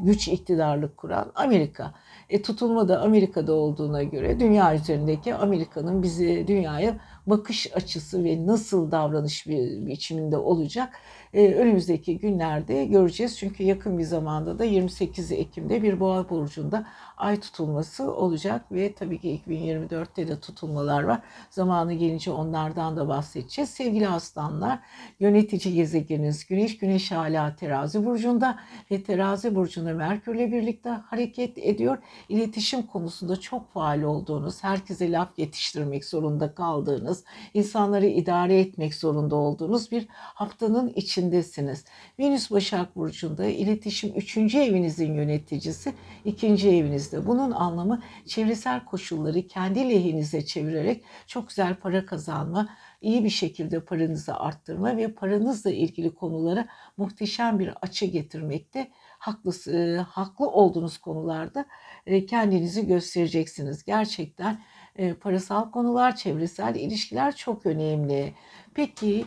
[0.03, 1.93] güç iktidarlık kuran Amerika.
[2.29, 8.91] E, tutulma da Amerika'da olduğuna göre dünya üzerindeki Amerika'nın bizi dünyaya bakış açısı ve nasıl
[8.91, 10.93] davranış biçiminde olacak
[11.33, 13.37] e, önümüzdeki günlerde göreceğiz.
[13.37, 19.19] Çünkü yakın bir zamanda da 28 Ekim'de bir boğa burcunda ay tutulması olacak ve tabii
[19.19, 21.21] ki 2024'te de tutulmalar var.
[21.49, 23.69] Zamanı gelince onlardan da bahsedeceğiz.
[23.69, 24.79] Sevgili aslanlar,
[25.19, 28.59] yönetici gezegeniniz Güneş, Güneş hala terazi burcunda
[28.91, 31.97] ve terazi burcunda Merkürle birlikte hareket ediyor.
[32.29, 37.10] İletişim konusunda çok faal olduğunuz, herkese laf yetiştirmek zorunda kaldığınız,
[37.53, 41.85] insanları idare etmek zorunda olduğunuz bir haftanın içindesiniz.
[42.19, 44.37] Venüs Başak Burcu'nda iletişim 3.
[44.37, 45.93] evinizin yöneticisi,
[46.25, 46.47] 2.
[46.47, 47.27] evinizde.
[47.27, 52.69] Bunun anlamı çevresel koşulları kendi lehinize çevirerek çok güzel para kazanma,
[53.01, 59.97] iyi bir şekilde paranızı arttırma ve paranızla ilgili konulara muhteşem bir açı getirmekte haklı, e,
[59.97, 61.65] haklı olduğunuz konularda
[62.05, 63.83] e, kendinizi göstereceksiniz.
[63.83, 64.61] Gerçekten
[64.95, 68.33] e, parasal konular, çevresel ilişkiler çok önemli.
[68.73, 69.25] Peki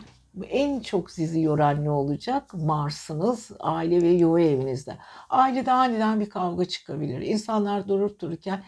[0.49, 2.53] en çok sizi yoran ne olacak?
[2.53, 4.97] Mars'ınız, aile ve yuva evinizde.
[5.29, 7.21] Ailede aniden bir kavga çıkabilir.
[7.21, 8.63] İnsanlar durup dururken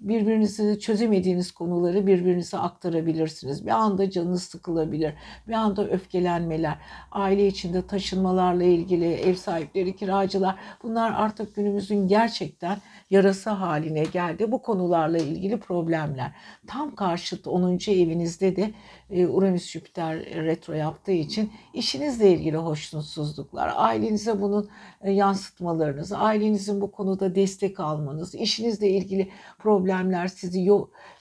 [0.00, 3.66] birbirinizi çözemediğiniz konuları birbirinize aktarabilirsiniz.
[3.66, 5.14] Bir anda canınız sıkılabilir.
[5.48, 6.78] Bir anda öfkelenmeler.
[7.12, 12.78] Aile içinde taşınmalarla ilgili ev sahipleri, kiracılar bunlar artık günümüzün gerçekten
[13.10, 14.52] yarası haline geldi.
[14.52, 16.32] Bu konularla ilgili problemler.
[16.66, 17.78] Tam karşıt 10.
[17.88, 18.70] evinizde de e,
[19.12, 24.70] Uranüs Jüpiter retro yaptığı için işinizle ilgili hoşnutsuzluklar, ailenize bunun
[25.00, 30.68] e, yansıtmalarınız, ailenizin bu konuda destek almanız, işinizle ilgili problemler sizi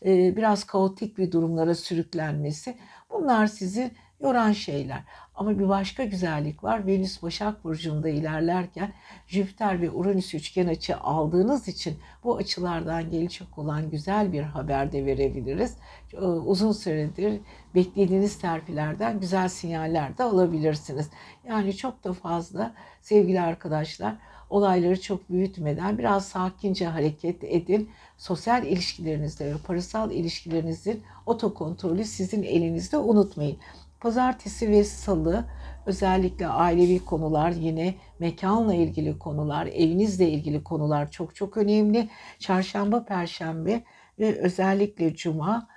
[0.06, 2.78] e, biraz kaotik bir durumlara sürüklenmesi
[3.10, 5.04] bunlar sizi yoran şeyler.
[5.42, 6.88] Ama bir başka güzellik var.
[6.88, 8.94] Venüs Başak Burcu'nda ilerlerken
[9.28, 15.06] Jüpiter ve Uranüs üçgen açı aldığınız için bu açılardan gelecek olan güzel bir haber de
[15.06, 15.78] verebiliriz.
[16.14, 17.42] Ee, uzun süredir
[17.76, 21.10] beklediğiniz terfilerden güzel sinyaller de alabilirsiniz.
[21.48, 24.16] Yani çok da fazla sevgili arkadaşlar
[24.50, 27.90] olayları çok büyütmeden biraz sakince hareket edin.
[28.18, 33.58] Sosyal ilişkilerinizde ve parasal ilişkilerinizin otokontrolü sizin elinizde unutmayın.
[34.02, 35.46] Pazartesi ve salı
[35.86, 42.10] özellikle ailevi konular yine mekanla ilgili konular, evinizle ilgili konular çok çok önemli.
[42.40, 43.84] Çarşamba, perşembe
[44.20, 45.68] ve özellikle cuma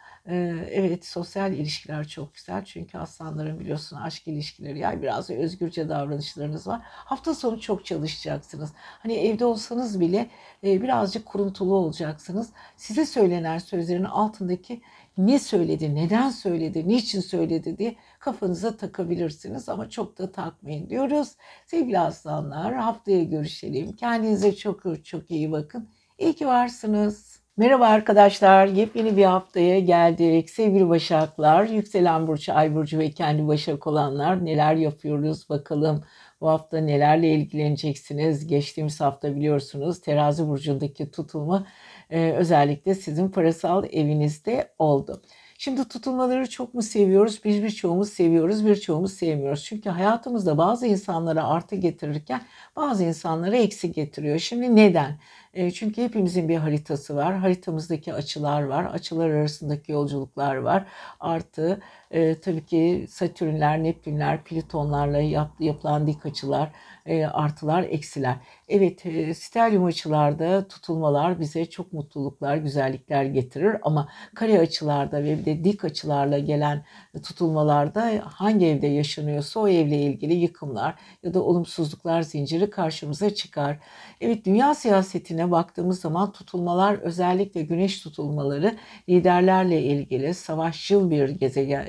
[0.71, 6.81] Evet sosyal ilişkiler çok güzel çünkü aslanların biliyorsun aşk ilişkileri yani biraz özgürce davranışlarınız var.
[6.85, 8.73] Hafta sonu çok çalışacaksınız.
[8.77, 10.31] Hani evde olsanız bile
[10.63, 12.51] birazcık kuruntulu olacaksınız.
[12.77, 14.83] Size söylenen sözlerin altındaki
[15.19, 21.29] ne söyledi, neden söyledi, niçin söyledi diye kafanıza takabilirsiniz ama çok da takmayın diyoruz.
[21.67, 23.93] Sevgili aslanlar haftaya görüşelim.
[23.93, 25.89] Kendinize çok çok iyi bakın.
[26.19, 27.45] İyi ki varsınız.
[27.57, 28.67] Merhaba arkadaşlar.
[28.67, 30.51] Yepyeni bir haftaya geldik.
[30.51, 36.05] Sevgili Başaklar, yükselen burç, ay burcu ve kendi Başak olanlar neler yapıyoruz bakalım.
[36.41, 38.47] Bu hafta nelerle ilgileneceksiniz?
[38.47, 41.67] Geçtiğimiz hafta biliyorsunuz terazi burcundaki tutulma
[42.15, 45.23] e, özellikle sizin parasal evinizde oldu.
[45.59, 47.41] Şimdi tutulmaları çok mu seviyoruz?
[47.45, 49.65] Biz birçoğumuz seviyoruz, birçoğumuz sevmiyoruz.
[49.65, 52.43] Çünkü hayatımızda bazı insanlara artı getirirken
[52.77, 54.39] bazı insanlara eksi getiriyor.
[54.39, 55.19] Şimdi neden?
[55.55, 57.35] E, çünkü hepimizin bir haritası var.
[57.35, 58.85] Haritamızdaki açılar var.
[58.85, 60.87] Açılar arasındaki yolculuklar var.
[61.21, 66.73] Artı e, tabii ki Satürnler, Neptünler, Plütonlarla yap, yapılan dik açılar,
[67.07, 68.37] e, artılar, eksiler.
[68.69, 69.01] Evet,
[69.37, 75.85] stelyum açılarda tutulmalar bize çok mutluluklar, güzellikler getirir ama kare açılarda ve bir de dik
[75.85, 76.85] açılarla gelen
[77.23, 83.79] tutulmalarda hangi evde yaşanıyorsa o evle ilgili yıkımlar ya da olumsuzluklar zinciri karşımıza çıkar.
[84.21, 88.77] Evet, dünya siyasetine baktığımız zaman tutulmalar özellikle güneş tutulmaları
[89.09, 91.87] liderlerle ilgili savaşçıl bir gezegen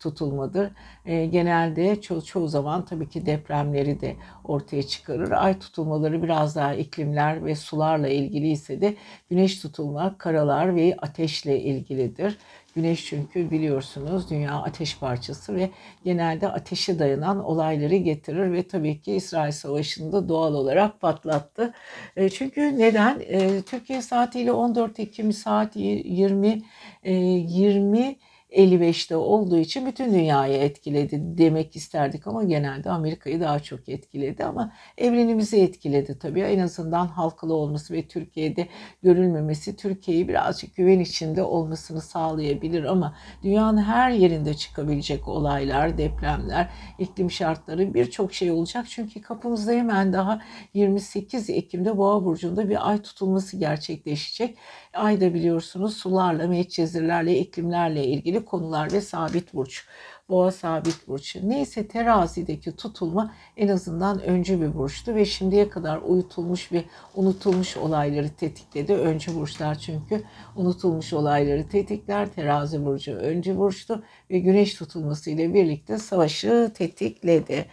[0.00, 0.70] tutulmadır.
[1.06, 5.30] Genelde ço- çoğu zaman tabii ki depremleri de ortaya çıkarır.
[5.30, 8.94] Ay tutulmaları biraz daha iklimler ve sularla ilgili ise de
[9.30, 12.38] güneş tutulma karalar ve ateşle ilgilidir.
[12.74, 15.70] Güneş çünkü biliyorsunuz dünya ateş parçası ve
[16.04, 21.72] genelde ateşe dayanan olayları getirir ve tabii ki İsrail Savaşı'nda doğal olarak patlattı.
[22.16, 23.20] E, çünkü neden?
[23.20, 26.62] E, Türkiye saatiyle 14 Ekim saat 20
[27.04, 28.16] 20
[28.54, 34.72] 55'te olduğu için bütün dünyayı etkiledi demek isterdik ama genelde Amerika'yı daha çok etkiledi ama
[34.98, 36.40] evrenimizi etkiledi tabii.
[36.40, 38.68] En azından halkalı olması ve Türkiye'de
[39.02, 47.30] görülmemesi Türkiye'yi birazcık güven içinde olmasını sağlayabilir ama dünyanın her yerinde çıkabilecek olaylar, depremler, iklim
[47.30, 48.86] şartları birçok şey olacak.
[48.88, 50.40] Çünkü kapımızda hemen daha
[50.74, 54.58] 28 Ekim'de Boğa burcunda bir ay tutulması gerçekleşecek.
[54.94, 59.86] Ayda biliyorsunuz sularla, medcezirlerle, iklimlerle ilgili konular ve sabit burç.
[60.28, 61.36] Boğa sabit burç.
[61.42, 68.28] Neyse terazideki tutulma en azından öncü bir burçtu ve şimdiye kadar uyutulmuş ve unutulmuş olayları
[68.28, 68.94] tetikledi.
[68.94, 70.22] Öncü burçlar çünkü
[70.56, 72.32] unutulmuş olayları tetikler.
[72.32, 77.66] Terazi burcu öncü burçtu ve güneş tutulması ile birlikte savaşı tetikledi.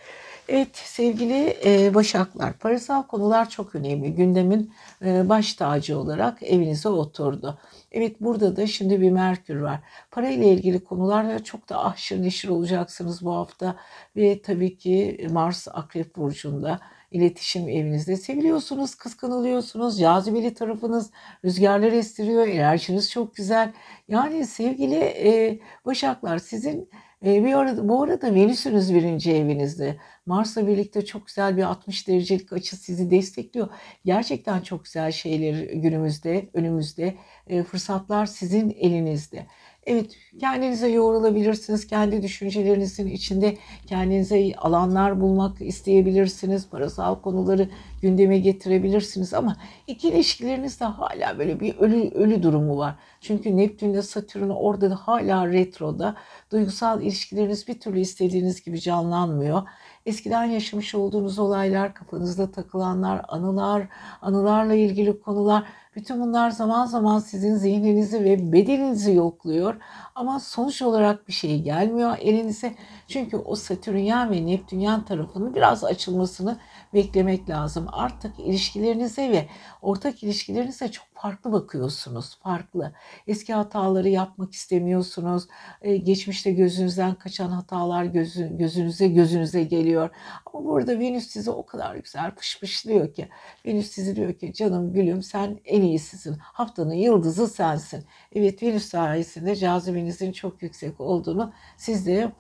[0.47, 4.15] Evet sevgili e, Başaklar, parasal konular çok önemli.
[4.15, 4.73] Gündemin
[5.05, 7.57] e, baş tacı olarak evinize oturdu.
[7.91, 9.80] Evet burada da şimdi bir Merkür var.
[10.12, 13.75] Parayla ilgili konularla çok da ahşır neşir olacaksınız bu hafta.
[14.15, 16.80] Ve tabii ki Mars Akrep Burcu'nda
[17.12, 21.12] iletişim evinizde seviliyorsunuz, kıskanılıyorsunuz, cazibeli tarafınız
[21.45, 23.73] rüzgarlar estiriyor, enerjiniz çok güzel.
[24.08, 26.89] Yani sevgili e, Başaklar sizin
[27.25, 29.97] e, bir arada, bu arada Venüs'ünüz birinci evinizde.
[30.25, 33.67] Mars'la birlikte çok güzel bir 60 derecelik açı sizi destekliyor.
[34.05, 37.15] Gerçekten çok güzel şeyler günümüzde, önümüzde.
[37.47, 39.45] E, fırsatlar sizin elinizde.
[39.86, 41.88] Evet, kendinize yoğrulabilirsiniz.
[41.88, 43.57] Kendi düşüncelerinizin içinde
[43.88, 46.69] kendinize alanlar bulmak isteyebilirsiniz.
[46.69, 47.69] Parasal konuları
[48.01, 49.57] gündeme getirebilirsiniz ama
[49.88, 52.95] iki ilişkilerinizde hala böyle bir ölü ölü durumu var.
[53.21, 56.15] Çünkü Neptünle Satürn orada da hala retroda.
[56.51, 59.63] Duygusal ilişkileriniz bir türlü istediğiniz gibi canlanmıyor.
[60.05, 63.87] Eskiden yaşamış olduğunuz olaylar, kafanızda takılanlar, anılar,
[64.21, 65.63] anılarla ilgili konular
[65.95, 69.75] bütün bunlar zaman zaman sizin zihninizi ve bedeninizi yokluyor.
[70.15, 72.75] Ama sonuç olarak bir şey gelmiyor elinize.
[73.12, 76.60] Çünkü o Satürnyen ve Neptünyen tarafının biraz açılmasını
[76.93, 77.88] beklemek lazım.
[77.91, 79.47] Artık ilişkilerinize ve
[79.82, 82.39] ortak ilişkilerinize çok farklı bakıyorsunuz.
[82.43, 82.93] Farklı.
[83.28, 85.47] Eski hataları yapmak istemiyorsunuz.
[85.82, 90.10] Ee, geçmişte gözünüzden kaçan hatalar gözü, gözünüze gözünüze geliyor.
[90.45, 93.30] Ama burada Venüs sizi o kadar güzel pışpışlıyor ki.
[93.65, 96.38] Venüs sizi diyor ki canım gülüm sen en iyisisin.
[96.39, 98.06] Haftanın yıldızı sensin.
[98.36, 102.32] Evet Venüs sayesinde cazibenizin çok yüksek olduğunu siz de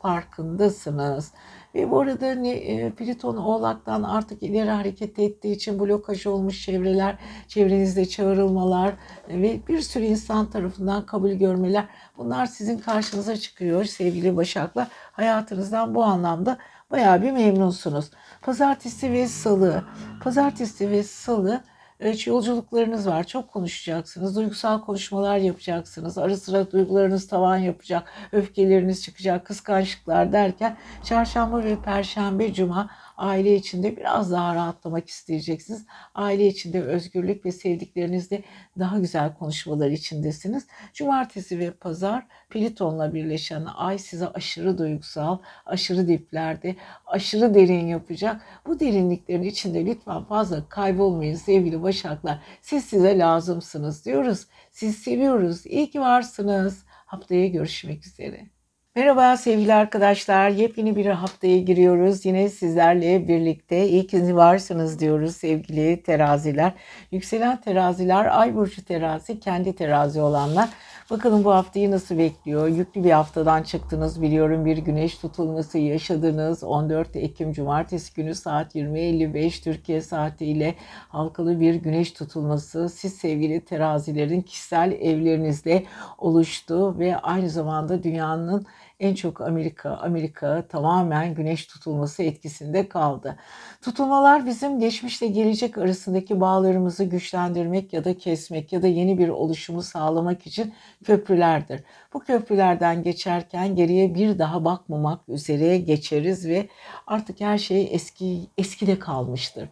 [0.61, 1.31] farkındasınız.
[1.75, 7.17] Ve bu arada ne, e, Plüton Oğlak'tan artık ileri hareket ettiği için blokaj olmuş çevreler,
[7.47, 8.93] çevrenizde çağrılmalar
[9.29, 11.85] ve bir sürü insan tarafından kabul görmeler
[12.17, 14.87] bunlar sizin karşınıza çıkıyor sevgili Başaklar.
[14.91, 16.57] Hayatınızdan bu anlamda
[16.91, 18.11] bayağı bir memnunsunuz.
[18.41, 19.83] Pazartesi ve salı,
[20.23, 21.61] pazartesi ve salı
[22.01, 23.23] Evet, yolculuklarınız var.
[23.23, 24.35] Çok konuşacaksınız.
[24.35, 26.17] Duygusal konuşmalar yapacaksınız.
[26.17, 28.03] Ara sıra duygularınız tavan yapacak.
[28.31, 29.45] Öfkeleriniz çıkacak.
[29.45, 32.89] Kıskançlıklar derken çarşamba ve perşembe, cuma
[33.21, 35.85] aile içinde biraz daha rahatlamak isteyeceksiniz.
[36.15, 38.43] Aile içinde özgürlük ve sevdiklerinizle
[38.79, 40.67] daha güzel konuşmalar içindesiniz.
[40.93, 48.41] Cumartesi ve pazar Pliton'la birleşen ay size aşırı duygusal, aşırı diplerde, aşırı derin yapacak.
[48.67, 52.39] Bu derinliklerin içinde lütfen fazla kaybolmayın sevgili Başaklar.
[52.61, 54.47] Siz size lazımsınız diyoruz.
[54.71, 55.65] Siz seviyoruz.
[55.65, 56.85] İyi ki varsınız.
[56.87, 58.60] Haftaya görüşmek üzere.
[58.95, 60.49] Merhaba sevgili arkadaşlar.
[60.49, 62.25] Yepyeni bir haftaya giriyoruz.
[62.25, 66.73] Yine sizlerle birlikte iyi ki varsınız diyoruz sevgili teraziler.
[67.11, 70.69] Yükselen teraziler, ay burcu terazi, kendi terazi olanlar.
[71.11, 72.67] Bakalım bu haftayı nasıl bekliyor?
[72.67, 74.65] Yüklü bir haftadan çıktınız biliyorum.
[74.65, 76.63] Bir güneş tutulması yaşadınız.
[76.63, 80.75] 14 Ekim Cumartesi günü saat 20.55 Türkiye saatiyle
[81.09, 85.83] halkalı bir güneş tutulması siz sevgili terazilerin kişisel evlerinizde
[86.17, 88.65] oluştu ve aynı zamanda dünyanın
[89.01, 93.35] en çok Amerika, Amerika tamamen güneş tutulması etkisinde kaldı.
[93.81, 99.81] Tutulmalar bizim geçmişle gelecek arasındaki bağlarımızı güçlendirmek ya da kesmek ya da yeni bir oluşumu
[99.81, 101.83] sağlamak için köprülerdir.
[102.13, 106.69] Bu köprülerden geçerken geriye bir daha bakmamak üzere geçeriz ve
[107.07, 109.69] artık her şey eski eskide kalmıştır.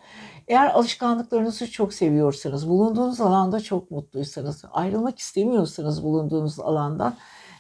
[0.47, 7.15] Eğer alışkanlıklarınızı çok seviyorsanız, bulunduğunuz alanda çok mutluysanız, ayrılmak istemiyorsanız bulunduğunuz alandan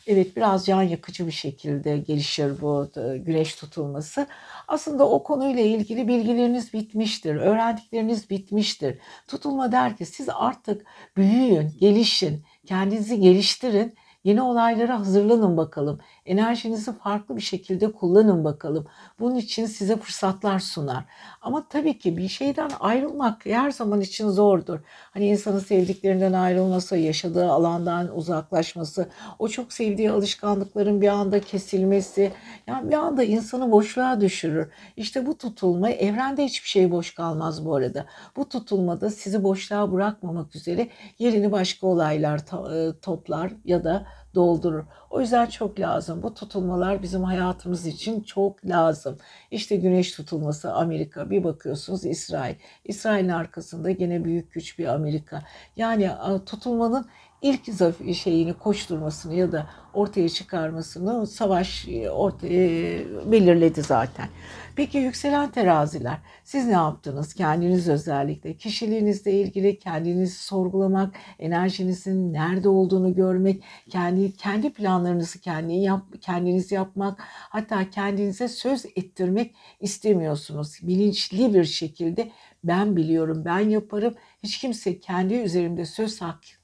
[0.09, 4.27] Evet biraz can yakıcı bir şekilde gelişir bu e, güneş tutulması.
[4.67, 8.99] Aslında o konuyla ilgili bilgileriniz bitmiştir, öğrendikleriniz bitmiştir.
[9.27, 10.85] Tutulma der ki siz artık
[11.17, 15.99] büyüyün, gelişin, kendinizi geliştirin Yeni olaylara hazırlanın bakalım.
[16.29, 18.85] Enerjinizi farklı bir şekilde kullanın bakalım.
[19.19, 21.03] Bunun için size fırsatlar sunar.
[21.41, 24.79] Ama tabii ki bir şeyden ayrılmak her zaman için zordur.
[25.11, 32.31] Hani insanın sevdiklerinden ayrılması, yaşadığı alandan uzaklaşması, o çok sevdiği alışkanlıkların bir anda kesilmesi,
[32.67, 34.71] yani bir anda insanı boşluğa düşürür.
[34.97, 38.05] İşte bu tutulma, evrende hiçbir şey boş kalmaz bu arada.
[38.35, 40.89] Bu tutulmada sizi boşluğa bırakmamak üzere
[41.19, 44.83] yerini başka olaylar e, toplar ya da doldurur.
[45.09, 46.23] O yüzden çok lazım.
[46.23, 49.17] Bu tutulmalar bizim hayatımız için çok lazım.
[49.51, 51.29] İşte güneş tutulması Amerika.
[51.29, 52.55] Bir bakıyorsunuz İsrail.
[52.85, 55.43] İsrail'in arkasında gene büyük güç bir Amerika.
[55.75, 56.11] Yani
[56.45, 57.05] tutulmanın
[57.41, 64.27] ilk zaf- şeyini koşturmasını ya da ortaya çıkarmasını savaş e, ortaya e, belirledi zaten.
[64.75, 67.33] Peki yükselen teraziler siz ne yaptınız?
[67.33, 76.05] Kendiniz özellikle kişiliğinizle ilgili kendinizi sorgulamak, enerjinizin nerede olduğunu görmek, kendi kendi planlarınızı kendi yap,
[76.21, 80.79] kendiniz yapmak, hatta kendinize söz ettirmek istemiyorsunuz.
[80.81, 82.31] Bilinçli bir şekilde
[82.63, 84.15] ben biliyorum, ben yaparım.
[84.43, 86.58] Hiç kimse kendi üzerimde söz hakkı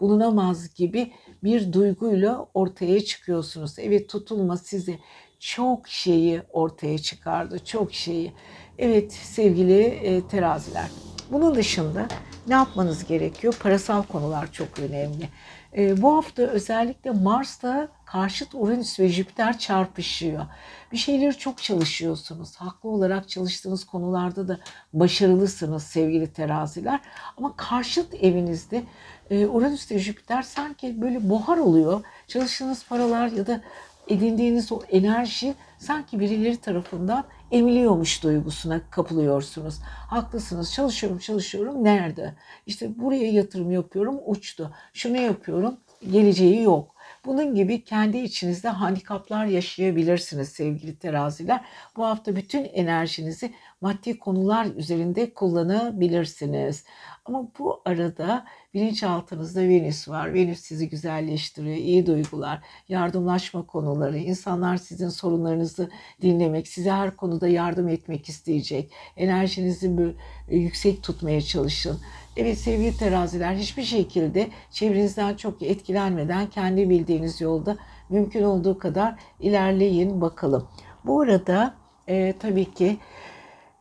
[0.00, 1.12] bulunamaz gibi
[1.44, 3.78] bir duyguyla ortaya çıkıyorsunuz.
[3.78, 4.98] Evet tutulma size
[5.38, 8.32] çok şeyi ortaya çıkardı, çok şeyi.
[8.78, 10.90] Evet sevgili e, teraziler.
[11.30, 12.08] Bunun dışında
[12.48, 13.54] ne yapmanız gerekiyor?
[13.62, 15.28] Parasal konular çok önemli.
[15.76, 20.46] E, bu hafta özellikle Mars'ta karşıt Uranüs ve Jüpiter çarpışıyor.
[20.92, 22.56] Bir şeyleri çok çalışıyorsunuz.
[22.56, 24.58] Haklı olarak çalıştığınız konularda da
[24.92, 27.00] başarılısınız sevgili teraziler.
[27.36, 28.84] Ama karşıt evinizde
[29.30, 32.04] e, Uranüs ve Jüpiter sanki böyle buhar oluyor.
[32.26, 33.60] Çalıştığınız paralar ya da
[34.08, 39.78] edindiğiniz o enerji sanki birileri tarafından emiliyormuş duygusuna kapılıyorsunuz.
[39.84, 42.34] Haklısınız çalışıyorum çalışıyorum nerede?
[42.66, 44.74] İşte buraya yatırım yapıyorum uçtu.
[44.92, 45.76] Şunu yapıyorum
[46.10, 46.94] geleceği yok.
[47.24, 51.64] Bunun gibi kendi içinizde handikaplar yaşayabilirsiniz sevgili teraziler.
[51.96, 56.84] Bu hafta bütün enerjinizi maddi konular üzerinde kullanabilirsiniz.
[57.24, 58.44] Ama bu arada
[58.74, 60.34] bilinçaltınızda Venüs var.
[60.34, 65.90] Venüs sizi güzelleştiriyor, iyi duygular, yardımlaşma konuları, insanlar sizin sorunlarınızı
[66.22, 68.92] dinlemek, size her konuda yardım etmek isteyecek.
[69.16, 70.14] Enerjinizi
[70.50, 72.00] yüksek tutmaya çalışın.
[72.36, 77.76] Evet sevgili teraziler hiçbir şekilde çevrenizden çok etkilenmeden kendi bildiğiniz yolda
[78.08, 80.68] mümkün olduğu kadar ilerleyin bakalım.
[81.04, 81.74] Bu arada
[82.08, 82.98] e, tabii ki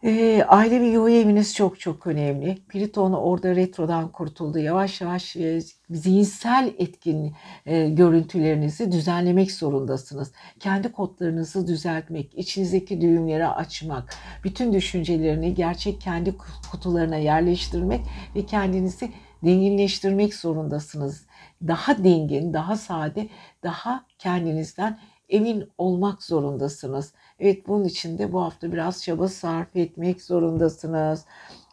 [0.04, 2.58] e, aile ve yuva eviniz çok çok önemli.
[2.70, 4.60] Plüton orada retrodan kurtuldu.
[4.60, 7.36] Yavaş yavaş e, zihinsel etkin
[7.66, 10.32] e, görüntülerinizi düzenlemek zorundasınız.
[10.60, 16.34] Kendi kodlarınızı düzeltmek, içinizdeki düğümleri açmak, bütün düşüncelerini gerçek kendi
[16.72, 18.02] kutularına yerleştirmek
[18.36, 19.12] ve kendinizi
[19.44, 21.26] dinginleştirmek zorundasınız.
[21.68, 23.28] Daha dingin, daha sade,
[23.64, 25.00] daha kendinizden
[25.30, 27.14] emin olmak zorundasınız.
[27.40, 31.26] Evet bunun için de bu hafta biraz çaba sarf etmek zorundasınız.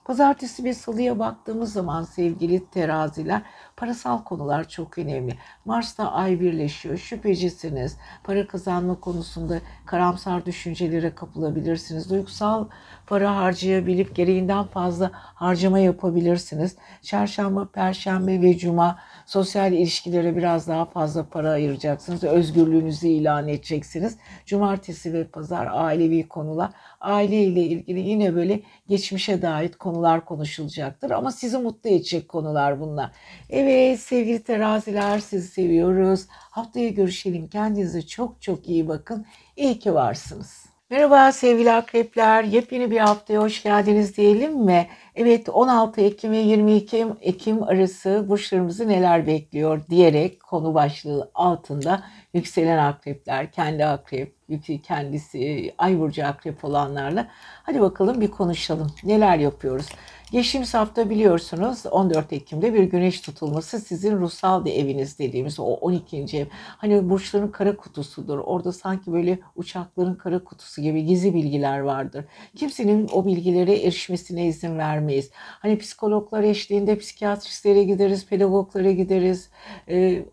[0.04, 3.42] Pazartesi ve salıya baktığımız zaman sevgili teraziler
[3.84, 5.34] parasal konular çok önemli.
[5.64, 6.96] Mars'ta ay birleşiyor.
[6.96, 7.96] Şüphecisiniz.
[8.24, 12.10] Para kazanma konusunda karamsar düşüncelere kapılabilirsiniz.
[12.10, 12.68] Duygusal
[13.06, 16.76] para harcayabilip gereğinden fazla harcama yapabilirsiniz.
[17.02, 22.24] Çarşamba, perşembe ve cuma sosyal ilişkilere biraz daha fazla para ayıracaksınız.
[22.24, 24.16] Özgürlüğünüzü ilan edeceksiniz.
[24.46, 26.70] Cumartesi ve pazar ailevi konular.
[27.00, 31.10] Aile ile ilgili yine böyle geçmişe dair konular konuşulacaktır.
[31.10, 33.10] Ama sizi mutlu edecek konular bunlar.
[33.50, 36.26] Evet sevgili teraziler sizi seviyoruz.
[36.30, 37.48] Haftaya görüşelim.
[37.48, 39.26] Kendinize çok çok iyi bakın.
[39.56, 40.66] İyi ki varsınız.
[40.90, 42.44] Merhaba sevgili akrepler.
[42.44, 44.88] Yepyeni bir haftaya hoş geldiniz diyelim mi?
[45.14, 52.04] Evet 16 Ekim ve 22 Ekim arası burçlarımızı neler bekliyor diyerek konu başlığı altında
[52.34, 54.34] yükselen akrepler, kendi akrep,
[54.82, 57.28] kendisi ay burcu akrep olanlarla
[57.62, 58.92] hadi bakalım bir konuşalım.
[59.04, 59.86] Neler yapıyoruz?
[60.34, 66.16] Geçtiğimiz hafta biliyorsunuz 14 Ekim'de bir güneş tutulması sizin ruhsal bir eviniz dediğimiz o 12.
[66.16, 66.46] ev.
[66.52, 68.38] Hani burçların kara kutusudur.
[68.38, 72.24] Orada sanki böyle uçakların kara kutusu gibi gizli bilgiler vardır.
[72.56, 75.30] Kimsenin o bilgilere erişmesine izin vermeyiz.
[75.34, 79.50] Hani psikologlar eşliğinde psikiyatristlere gideriz, pedagoglara gideriz.
[79.88, 80.24] Ee,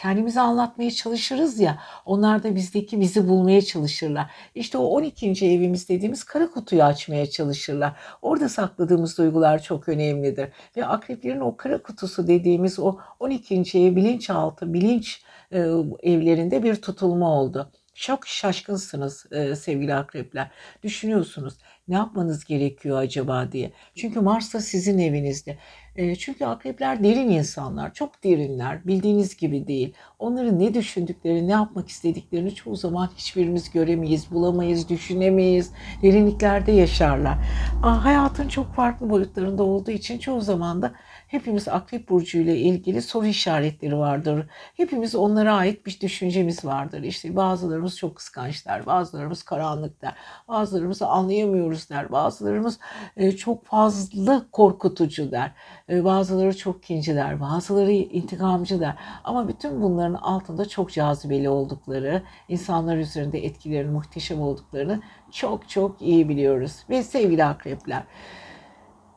[0.00, 1.78] kendimizi anlatmaya çalışırız ya.
[2.04, 4.30] Onlar da bizdeki bizi bulmaya çalışırlar.
[4.54, 5.46] İşte o 12.
[5.46, 7.92] evimiz dediğimiz kara kutuyu açmaya çalışırlar.
[8.22, 10.48] Orada sakladığımız duygu duygular çok önemlidir.
[10.76, 13.54] Ve akreplerin o kara kutusu dediğimiz o 12.
[13.54, 15.22] ev bilinçaltı, bilinç
[15.52, 15.58] e,
[16.02, 17.72] evlerinde bir tutulma oldu.
[17.94, 20.50] Çok şaşkınsınız e, sevgili akrepler.
[20.82, 21.54] Düşünüyorsunuz
[21.88, 23.72] ne yapmanız gerekiyor acaba diye.
[23.94, 25.58] Çünkü Mars da sizin evinizde.
[25.96, 28.86] E, çünkü akrepler derin insanlar, çok derinler.
[28.86, 29.94] Bildiğiniz gibi değil.
[30.18, 35.72] Onların ne düşündüklerini, ne yapmak istediklerini çoğu zaman hiçbirimiz göremeyiz, bulamayız, düşünemeyiz.
[36.02, 37.38] Derinliklerde yaşarlar.
[37.82, 40.92] Hayatın çok farklı boyutlarında olduğu için çoğu zaman da
[41.26, 44.46] hepimiz akrep burcu ile ilgili soru işaretleri vardır.
[44.76, 47.02] Hepimiz onlara ait bir düşüncemiz vardır.
[47.02, 50.14] İşte bazılarımız çok kıskançlar, bazılarımız karanlık der,
[50.48, 52.78] bazılarımız anlayamıyoruz der, bazılarımız
[53.16, 55.52] e, çok fazla korkutucu der,
[55.90, 58.94] e, bazıları çok kinci der, bazıları intikamcı der.
[59.24, 65.00] Ama bütün bunların altında çok cazibeli oldukları, insanlar üzerinde etkilerinin muhteşem olduklarını
[65.32, 66.72] çok çok iyi biliyoruz.
[66.90, 68.02] Ve sevgili akrepler,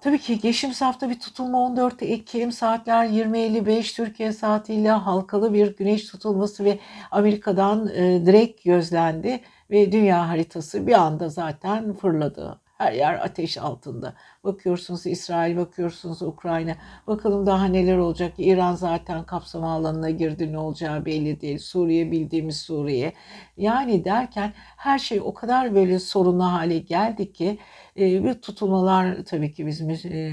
[0.01, 6.07] Tabii ki geçtiğimiz hafta bir tutulma 14 Ekim saatler 20.55 Türkiye saatiyle halkalı bir güneş
[6.07, 6.79] tutulması ve
[7.11, 9.41] Amerika'dan e, direkt gözlendi
[9.71, 12.59] ve dünya haritası bir anda zaten fırladı.
[12.77, 14.13] Her yer ateş altında.
[14.43, 16.75] Bakıyorsunuz İsrail, bakıyorsunuz Ukrayna.
[17.07, 18.33] Bakalım daha neler olacak.
[18.37, 20.51] İran zaten kapsama alanına girdi.
[20.53, 21.57] Ne olacağı belli değil.
[21.57, 23.13] Suriye bildiğimiz Suriye.
[23.57, 27.57] Yani derken her şey o kadar böyle sorunlu hale geldi ki
[27.99, 29.81] bir tutulmalar tabii ki biz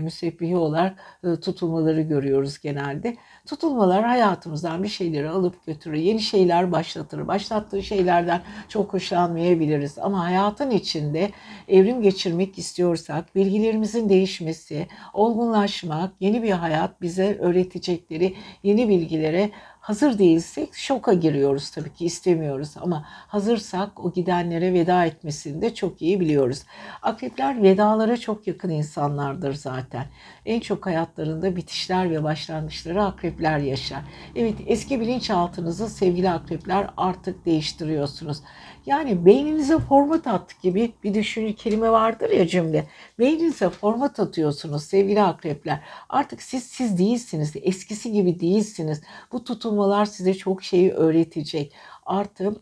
[0.01, 3.17] müsebbihi olarak tutulmaları görüyoruz genelde.
[3.47, 5.97] Tutulmalar hayatımızdan bir şeyleri alıp götürür.
[5.97, 7.29] Yeni şeyler başlatır.
[7.29, 9.99] Başlattığı şeylerden çok hoşlanmayabiliriz.
[9.99, 11.31] Ama hayatın içinde
[11.69, 19.51] evrim geçirmek istiyorsak bilgilerimizin değişmesi, olgunlaşmak, yeni bir hayat bize öğretecekleri yeni bilgilere
[19.87, 26.03] Hazır değilsek şoka giriyoruz tabii ki istemiyoruz ama hazırsak o gidenlere veda etmesini de çok
[26.03, 26.63] iyi biliyoruz.
[27.03, 30.07] Akrepler vedalara çok yakın insanlardır zaten.
[30.47, 34.01] En çok hayatlarında bitişler ve başlangıçları akrepler yaşar.
[34.37, 38.39] Evet eski bilinçaltınızı sevgili akrepler artık değiştiriyorsunuz.
[38.87, 42.85] Yani beyninize format at gibi bir düşünce kelime vardır ya cümle.
[43.19, 45.81] Beyninize format atıyorsunuz sevgili akrepler.
[46.09, 47.53] Artık siz siz değilsiniz.
[47.63, 49.03] Eskisi gibi değilsiniz.
[49.33, 51.75] Bu tutulmalar size çok şeyi öğretecek.
[52.07, 52.61] Artı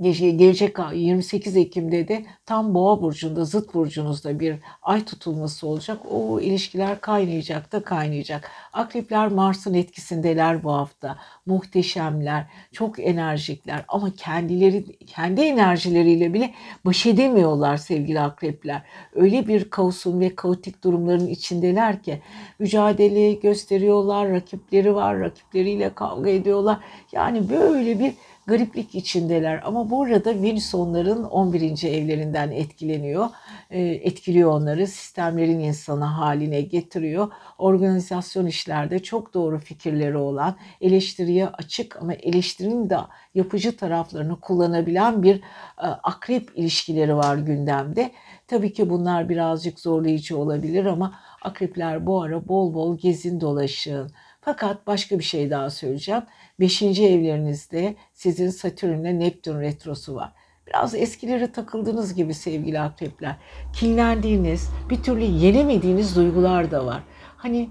[0.00, 6.00] gelecek 28 Ekim'de de tam Boğa burcunda, zıt burcunuzda bir ay tutulması olacak.
[6.10, 8.50] O ilişkiler kaynayacak da kaynayacak.
[8.72, 11.18] Akrepler Mars'ın etkisindeler bu hafta.
[11.46, 18.82] Muhteşemler, çok enerjikler ama kendileri kendi enerjileriyle bile baş edemiyorlar sevgili akrepler.
[19.14, 22.22] Öyle bir kaosun ve kaotik durumların içindeler ki
[22.58, 26.78] mücadele gösteriyorlar, rakipleri var, rakipleriyle kavga ediyorlar.
[27.12, 28.12] Yani böyle bir
[28.46, 29.60] gariplik içindeler.
[29.64, 31.84] Ama bu arada Venüs onların 11.
[31.84, 33.28] evlerinden etkileniyor.
[33.70, 34.86] E, etkiliyor onları.
[34.86, 37.32] Sistemlerin insanı haline getiriyor.
[37.58, 42.98] Organizasyon işlerde çok doğru fikirleri olan, eleştiriye açık ama eleştirinin de
[43.34, 45.40] yapıcı taraflarını kullanabilen bir e,
[45.86, 48.10] akrep ilişkileri var gündemde.
[48.46, 54.10] Tabii ki bunlar birazcık zorlayıcı olabilir ama akrepler bu ara bol bol gezin dolaşın.
[54.40, 56.22] Fakat başka bir şey daha söyleyeceğim.
[56.60, 60.32] Beşinci evlerinizde sizin Satürn'le Neptün retrosu var.
[60.66, 63.36] Biraz eskilere takıldığınız gibi sevgili akrepler.
[63.72, 67.02] Kinlendiğiniz, bir türlü yenemediğiniz duygular da var.
[67.36, 67.70] Hani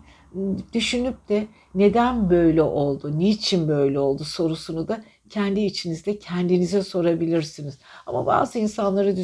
[0.73, 7.77] düşünüp de neden böyle oldu, niçin böyle oldu sorusunu da kendi içinizde kendinize sorabilirsiniz.
[8.05, 9.15] Ama bazı insanları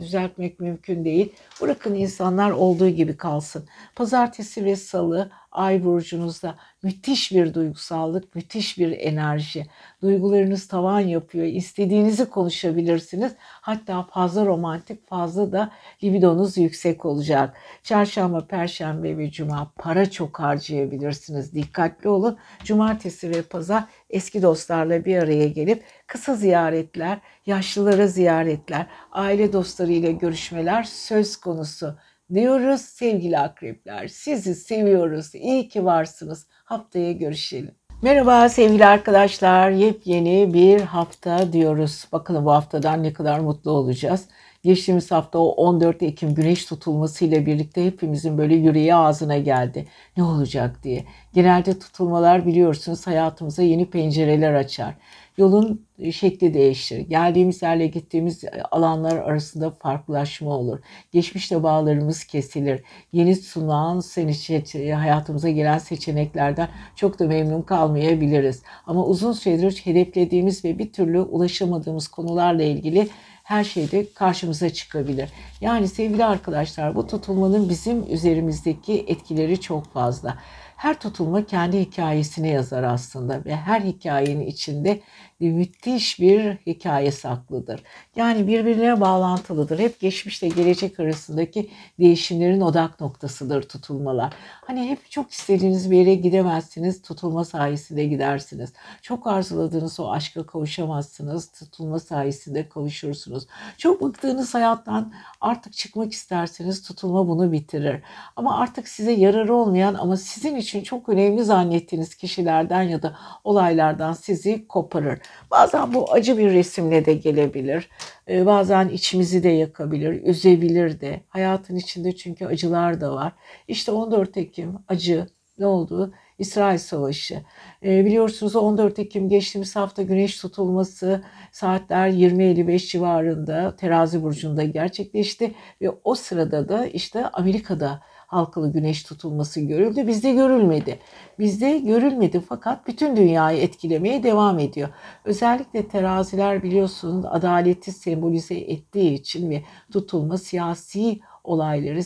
[0.00, 1.32] düzeltmek mümkün değil.
[1.60, 3.68] Bırakın insanlar olduğu gibi kalsın.
[3.96, 9.66] Pazartesi ve salı ay burcunuzda müthiş bir duygusallık, müthiş bir enerji.
[10.02, 11.46] Duygularınız tavan yapıyor.
[11.46, 13.32] İstediğinizi konuşabilirsiniz.
[13.38, 15.70] Hatta fazla romantik, fazla da
[16.04, 17.56] libidonuz yüksek olacak.
[17.82, 21.54] Çarşamba, perşembe ve cuma para çok harcayabilirsiniz.
[21.54, 22.38] Dikkatli olun.
[22.64, 30.82] Cumartesi ve pazar eski dostlarla bir araya gelip kısa ziyaretler, yaşlılara ziyaretler, aile dostlarıyla görüşmeler
[30.82, 31.96] söz konusu
[32.34, 34.08] diyoruz sevgili akrepler.
[34.08, 35.34] Sizi seviyoruz.
[35.34, 36.46] İyi ki varsınız.
[36.64, 37.74] Haftaya görüşelim.
[38.02, 39.70] Merhaba sevgili arkadaşlar.
[39.70, 42.08] Yepyeni bir hafta diyoruz.
[42.12, 44.28] Bakalım bu haftadan ne kadar mutlu olacağız.
[44.64, 49.86] Geçtiğimiz hafta o 14 Ekim güneş tutulması ile birlikte hepimizin böyle yüreği ağzına geldi.
[50.16, 51.04] Ne olacak diye.
[51.34, 54.94] Genelde tutulmalar biliyorsunuz hayatımıza yeni pencereler açar
[55.38, 56.98] yolun şekli değişir.
[56.98, 60.78] Geldiğimiz yerle gittiğimiz alanlar arasında farklılaşma olur.
[61.12, 62.82] Geçmişte bağlarımız kesilir.
[63.12, 68.62] Yeni sunan seni hayatımıza gelen seçeneklerden çok da memnun kalmayabiliriz.
[68.86, 73.08] Ama uzun süredir hedeflediğimiz ve bir türlü ulaşamadığımız konularla ilgili
[73.44, 75.30] her şeyde karşımıza çıkabilir.
[75.60, 80.38] Yani sevgili arkadaşlar bu tutulmanın bizim üzerimizdeki etkileri çok fazla.
[80.76, 85.00] Her tutulma kendi hikayesini yazar aslında ve her hikayenin içinde
[85.40, 87.82] müthiş bir hikaye saklıdır.
[88.16, 89.78] Yani birbirine bağlantılıdır.
[89.78, 94.34] Hep geçmişle gelecek arasındaki değişimlerin odak noktasıdır tutulmalar.
[94.66, 98.72] Hani hep çok istediğiniz bir yere gidemezsiniz, tutulma sayesinde gidersiniz.
[99.02, 103.46] Çok arzuladığınız o aşka kavuşamazsınız, tutulma sayesinde kavuşursunuz.
[103.78, 108.02] Çok bıktığınız hayattan artık çıkmak isterseniz tutulma bunu bitirir.
[108.36, 114.12] Ama artık size yararı olmayan ama sizin için çok önemli zannettiğiniz kişilerden ya da olaylardan
[114.12, 115.18] sizi koparır.
[115.50, 117.88] Bazen bu acı bir resimle de gelebilir.
[118.28, 121.20] Ee, bazen içimizi de yakabilir, üzebilir de.
[121.28, 123.32] Hayatın içinde çünkü acılar da var.
[123.68, 125.26] İşte 14 Ekim acı
[125.58, 126.12] ne oldu?
[126.38, 127.42] İsrail Savaşı.
[127.84, 135.90] E, biliyorsunuz 14 Ekim geçtiğimiz hafta güneş tutulması saatler 20.55 civarında terazi burcunda gerçekleşti ve
[136.04, 140.06] o sırada da işte Amerika'da halkalı güneş tutulması görüldü.
[140.06, 140.98] Bizde görülmedi.
[141.38, 144.88] Bizde görülmedi fakat bütün dünyayı etkilemeye devam ediyor.
[145.24, 149.62] Özellikle teraziler biliyorsun adaleti sembolize ettiği için ve
[149.92, 152.02] tutulma siyasi olayları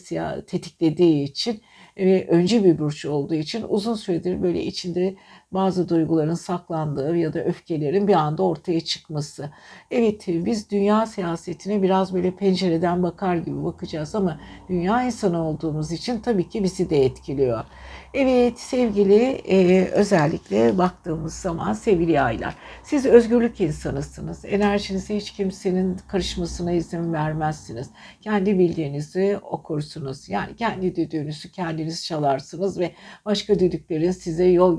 [0.46, 1.62] tetiklediği için
[1.96, 5.16] ve öncü bir burç olduğu için uzun süredir böyle içinde
[5.52, 9.50] bazı duyguların saklandığı ya da öfkelerin bir anda ortaya çıkması.
[9.90, 16.20] Evet biz dünya siyasetine biraz böyle pencereden bakar gibi bakacağız ama dünya insanı olduğumuz için
[16.20, 17.64] tabii ki bizi de etkiliyor.
[18.14, 22.54] Evet sevgili e, özellikle baktığımız zaman sevgili yaylar.
[22.82, 24.44] Siz özgürlük insanısınız.
[24.44, 27.90] Enerjinize hiç kimsenin karışmasına izin vermezsiniz.
[28.20, 30.28] Kendi bildiğinizi okursunuz.
[30.28, 32.92] Yani kendi düdüğünüzü kendiniz çalarsınız ve
[33.24, 34.78] başka düdüklerin size yol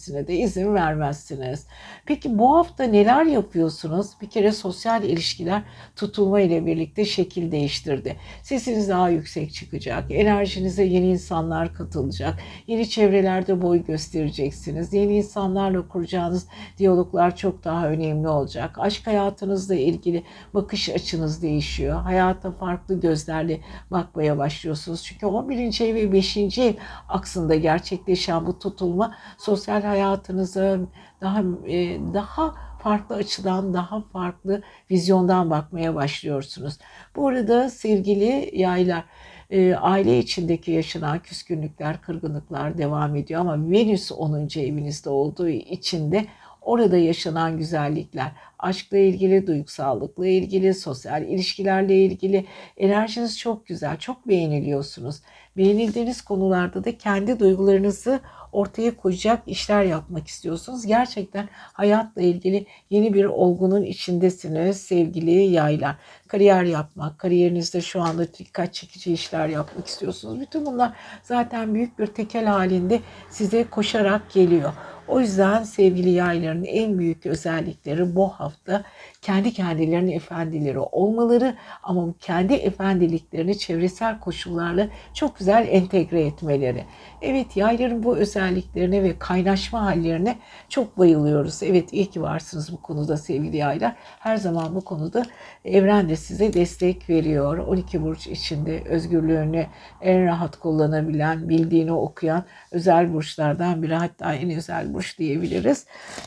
[0.00, 1.66] göstermesine de izin vermezsiniz.
[2.06, 4.06] Peki bu hafta neler yapıyorsunuz?
[4.20, 5.62] Bir kere sosyal ilişkiler
[5.96, 8.16] tutulma ile birlikte şekil değiştirdi.
[8.42, 10.04] Sesiniz daha yüksek çıkacak.
[10.10, 14.92] Enerjinize yeni insanlar katılacak Yeni çevrelerde boy göstereceksiniz.
[14.92, 16.46] Yeni insanlarla kuracağınız
[16.78, 18.78] diyaloglar çok daha önemli olacak.
[18.78, 20.24] Aşk hayatınızla ilgili
[20.54, 22.00] bakış açınız değişiyor.
[22.00, 25.02] Hayata farklı gözlerle bakmaya başlıyorsunuz.
[25.02, 25.80] Çünkü 11.
[25.80, 26.36] ev ve 5.
[26.36, 26.74] ev
[27.08, 30.78] aksında gerçekleşen bu tutulma sosyal hayatınıza
[31.20, 36.78] daha e, daha farklı açıdan, daha farklı vizyondan bakmaya başlıyorsunuz.
[37.16, 39.04] Bu arada sevgili yaylar,
[39.50, 44.60] e, aile içindeki yaşanan küskünlükler, kırgınlıklar devam ediyor ama Venüs 10.
[44.60, 46.26] evinizde olduğu için de
[46.62, 52.46] orada yaşanan güzellikler, aşkla ilgili, duygusallıkla ilgili, sosyal ilişkilerle ilgili
[52.76, 55.22] enerjiniz çok güzel, çok beğeniliyorsunuz.
[55.56, 58.20] Beğenildiğiniz konularda da kendi duygularınızı
[58.52, 60.86] ortaya koyacak işler yapmak istiyorsunuz.
[60.86, 65.96] Gerçekten hayatla ilgili yeni bir olgunun içindesiniz sevgili yaylar.
[66.28, 70.40] Kariyer yapmak, kariyerinizde şu anda dikkat çekici işler yapmak istiyorsunuz.
[70.40, 70.92] Bütün bunlar
[71.22, 73.00] zaten büyük bir tekel halinde
[73.30, 74.72] size koşarak geliyor.
[75.10, 78.84] O yüzden sevgili yayların en büyük özellikleri bu hafta
[79.22, 86.84] kendi kendilerinin efendileri olmaları ama kendi efendiliklerini çevresel koşullarla çok güzel entegre etmeleri.
[87.22, 91.62] Evet yayların bu özelliklerine ve kaynaşma hallerine çok bayılıyoruz.
[91.62, 93.94] Evet iyi ki varsınız bu konuda sevgili yaylar.
[94.18, 95.26] Her zaman bu konuda
[95.64, 97.58] evren de size destek veriyor.
[97.58, 99.66] 12 burç içinde özgürlüğünü
[100.00, 105.86] en rahat kullanabilen, bildiğini okuyan özel burçlardan biri hatta en özel burç diyebiliriz.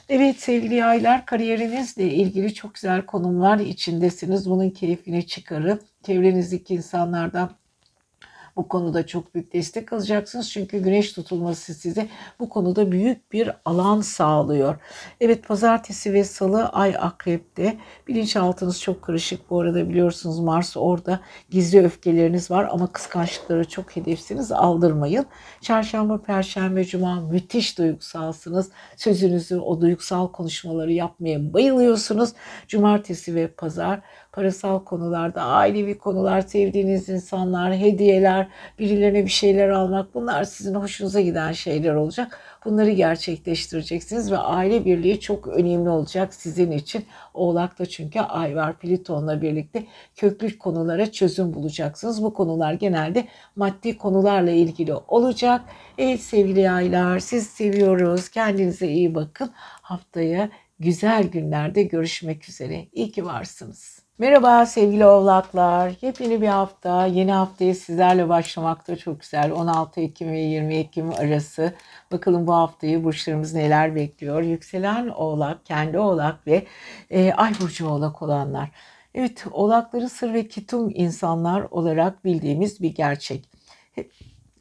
[0.10, 4.50] Evet sevgili yaylar kariyerinizle ilgili çok güzel konumlar içindesiniz.
[4.50, 5.82] Bunun keyfini çıkarın.
[6.06, 7.52] Çevrenizdeki insanlardan
[8.56, 10.51] bu konuda çok büyük destek alacaksınız.
[10.51, 12.08] Çünkü güneş tutulması size
[12.39, 14.76] bu konuda büyük bir alan sağlıyor.
[15.22, 17.78] Evet pazartesi ve salı ay akrepte.
[18.08, 19.49] Bilinçaltınız çok karışık.
[19.49, 24.51] Bu arada biliyorsunuz Mars orada gizli öfkeleriniz var ama kıskançlıkları çok hedefsiniz.
[24.51, 25.26] Aldırmayın.
[25.62, 28.70] Çarşamba, perşembe, cuma müthiş duygusalsınız.
[28.97, 32.30] Sözünüzü o duygusal konuşmaları yapmaya bayılıyorsunuz.
[32.68, 34.01] Cumartesi ve pazar
[34.34, 38.48] parasal konularda, ailevi konular, sevdiğiniz insanlar, hediyeler,
[38.80, 42.40] birilerine bir şeyler almak bunlar sizin hoşunuza giden şeyler olacak.
[42.66, 47.06] Bunları gerçekleştireceksiniz ve aile birliği çok önemli olacak sizin için.
[47.34, 49.84] Oğlak'ta çünkü ay var Plüton'la birlikte
[50.16, 52.24] köklü konulara çözüm bulacaksınız.
[52.24, 55.62] Bu konular genelde maddi konularla ilgili olacak.
[55.98, 58.30] Evet sevgili aylar siz seviyoruz.
[58.30, 59.52] Kendinize iyi bakın.
[59.82, 60.50] Haftaya
[60.84, 62.88] güzel günlerde görüşmek üzere.
[62.94, 64.04] İyi ki varsınız.
[64.18, 65.94] Merhaba sevgili oğlaklar.
[66.02, 69.52] Yepyeni bir hafta, yeni haftayı sizlerle başlamakta çok güzel.
[69.52, 71.74] 16 Ekim ve 20 Ekim arası.
[72.12, 74.42] Bakalım bu haftayı burçlarımız neler bekliyor.
[74.42, 76.66] Yükselen oğlak, kendi oğlak ve
[77.10, 78.70] e, ay burcu oğlak olanlar.
[79.16, 83.50] Evet, oğlakları sır ve kitum insanlar olarak bildiğimiz bir gerçek.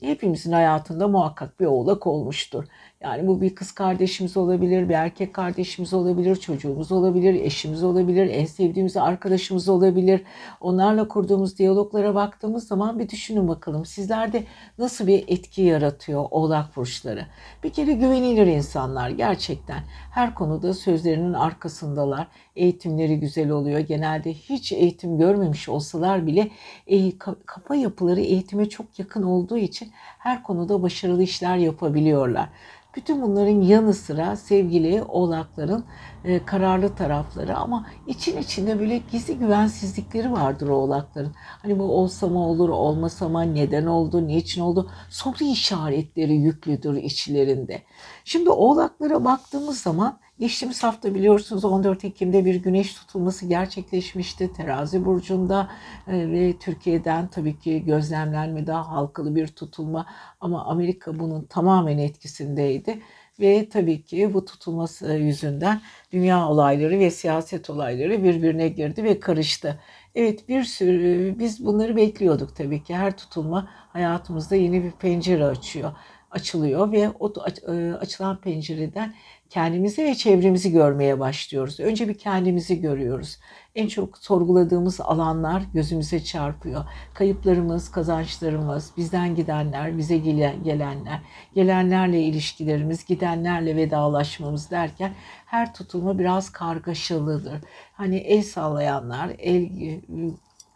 [0.02, 2.64] Hepimizin hayatında muhakkak bir oğlak olmuştur.
[3.02, 8.44] Yani bu bir kız kardeşimiz olabilir, bir erkek kardeşimiz olabilir, çocuğumuz olabilir, eşimiz olabilir, en
[8.44, 10.22] sevdiğimiz arkadaşımız olabilir.
[10.60, 13.84] Onlarla kurduğumuz diyaloglara baktığımız zaman bir düşünün bakalım.
[13.84, 14.44] Sizlerde
[14.78, 17.26] nasıl bir etki yaratıyor oğlak burçları?
[17.64, 19.80] Bir kere güvenilir insanlar gerçekten.
[20.10, 22.26] Her konuda sözlerinin arkasındalar.
[22.56, 23.80] Eğitimleri güzel oluyor.
[23.80, 26.50] Genelde hiç eğitim görmemiş olsalar bile
[26.86, 29.92] e, kafa yapıları eğitime çok yakın olduğu için
[30.22, 32.48] her konuda başarılı işler yapabiliyorlar.
[32.96, 35.84] Bütün bunların yanı sıra sevgili oğlakların
[36.24, 41.32] e, kararlı tarafları ama için içinde böyle gizli güvensizlikleri vardır oğlakların.
[41.36, 44.90] Hani bu olsa mı olur, olmasa mı, neden oldu, niçin oldu?
[45.10, 47.82] Soru işaretleri yüklüdür içlerinde.
[48.24, 55.70] Şimdi oğlaklara baktığımız zaman geçtiğimiz hafta biliyorsunuz 14 Ekim'de bir güneş tutulması gerçekleşmişti terazi burcunda
[56.08, 60.06] e, ve Türkiye'den tabii ki gözlemlenme daha halkalı bir tutulma
[60.40, 63.02] ama Amerika bunun tamamen etkisindeydi.
[63.40, 65.80] Ve tabii ki bu tutulması yüzünden
[66.12, 69.80] dünya olayları ve siyaset olayları birbirine girdi ve karıştı.
[70.14, 72.94] Evet bir sürü biz bunları bekliyorduk tabii ki.
[72.94, 75.92] Her tutulma hayatımızda yeni bir pencere açıyor
[76.32, 77.32] açılıyor ve o
[77.68, 79.14] e, açılan pencereden
[79.52, 81.80] kendimizi ve çevremizi görmeye başlıyoruz.
[81.80, 83.38] Önce bir kendimizi görüyoruz.
[83.74, 86.84] En çok sorguladığımız alanlar gözümüze çarpıyor.
[87.14, 90.18] Kayıplarımız, kazançlarımız, bizden gidenler, bize
[90.64, 91.22] gelenler,
[91.54, 95.12] gelenlerle ilişkilerimiz, gidenlerle vedalaşmamız derken
[95.46, 97.60] her tutulma biraz kargaşalıdır.
[97.92, 99.68] Hani el sallayanlar, el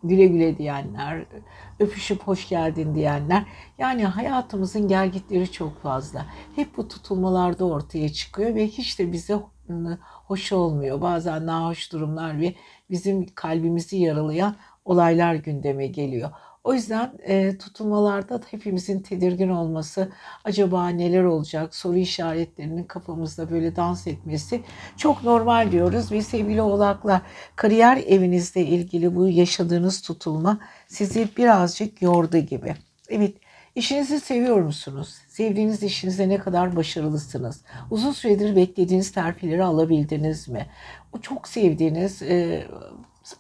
[0.05, 1.25] güle güle diyenler,
[1.79, 3.45] öpüşüp hoş geldin diyenler.
[3.79, 6.27] Yani hayatımızın gelgitleri çok fazla.
[6.57, 9.39] Hep bu tutulmalarda ortaya çıkıyor ve hiç de bize
[10.27, 11.01] hoş olmuyor.
[11.01, 12.55] Bazen nahoş durumlar ve
[12.91, 16.31] bizim kalbimizi yaralayan olaylar gündeme geliyor.
[16.67, 20.09] O yüzden e, tutulmalarda hepimizin tedirgin olması,
[20.45, 24.63] acaba neler olacak soru işaretlerinin kafamızda böyle dans etmesi
[24.97, 26.13] çok normal diyoruz.
[26.13, 27.23] Ve sevgili oğlaklar
[27.57, 32.75] kariyer evinizle ilgili bu yaşadığınız tutulma sizi birazcık yordu gibi.
[33.09, 33.35] Evet
[33.77, 35.15] İşinizi seviyor musunuz?
[35.29, 37.61] Sevdiğiniz işinizde ne kadar başarılısınız?
[37.91, 40.67] Uzun süredir beklediğiniz terfileri alabildiniz mi?
[41.13, 42.67] O çok sevdiğiniz e,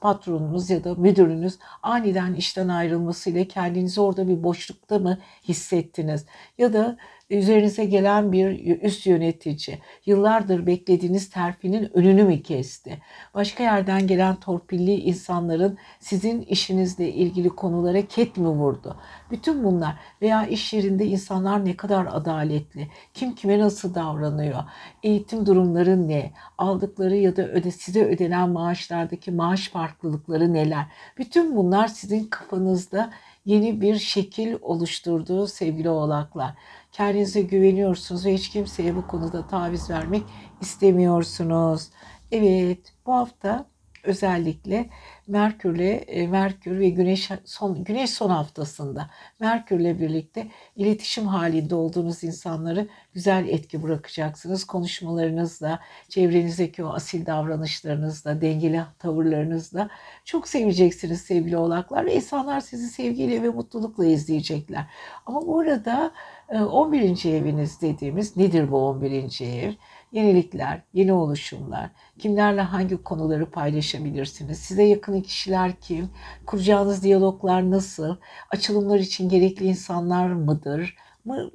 [0.00, 5.18] patronunuz ya da müdürünüz aniden işten ayrılmasıyla kendinizi orada bir boşlukta mı
[5.48, 6.26] hissettiniz?
[6.58, 6.96] Ya da
[7.30, 12.98] üzerinize gelen bir üst yönetici yıllardır beklediğiniz terfinin önünü mü kesti?
[13.34, 18.96] Başka yerden gelen torpilli insanların sizin işinizle ilgili konulara ket mi vurdu?
[19.30, 24.64] Bütün bunlar veya iş yerinde insanlar ne kadar adaletli, kim kime nasıl davranıyor,
[25.02, 30.86] eğitim durumları ne, aldıkları ya da öde, size ödenen maaşlardaki maaş farklılıkları neler?
[31.18, 33.10] Bütün bunlar sizin kafanızda
[33.46, 36.54] yeni bir şekil oluşturduğu sevgili oğlaklar.
[36.96, 40.22] Kendinize güveniyorsunuz ve hiç kimseye bu konuda taviz vermek
[40.60, 41.88] istemiyorsunuz.
[42.32, 43.66] Evet bu hafta
[44.04, 44.90] özellikle
[45.26, 52.88] Merkürle e, Merkür ve Güneş son Güneş son haftasında Merkürle birlikte iletişim halinde olduğunuz insanları
[53.14, 54.64] güzel etki bırakacaksınız.
[54.64, 59.88] Konuşmalarınızla, çevrenizdeki o asil davranışlarınızla, dengeli tavırlarınızla
[60.24, 64.84] çok seveceksiniz sevgili oğlaklar ve insanlar sizi sevgiyle ve mutlulukla izleyecekler.
[65.26, 66.12] Ama bu arada
[66.48, 67.24] 11.
[67.24, 69.40] E, eviniz dediğimiz nedir bu 11.
[69.40, 69.72] ev?
[70.12, 76.10] Yenilikler, yeni oluşumlar, kimlerle hangi konuları paylaşabilirsiniz, size yakın kişiler kim,
[76.46, 78.16] kuracağınız diyaloglar nasıl,
[78.50, 80.96] açılımlar için gerekli insanlar mıdır,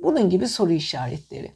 [0.04, 1.52] bunun gibi soru işaretleri.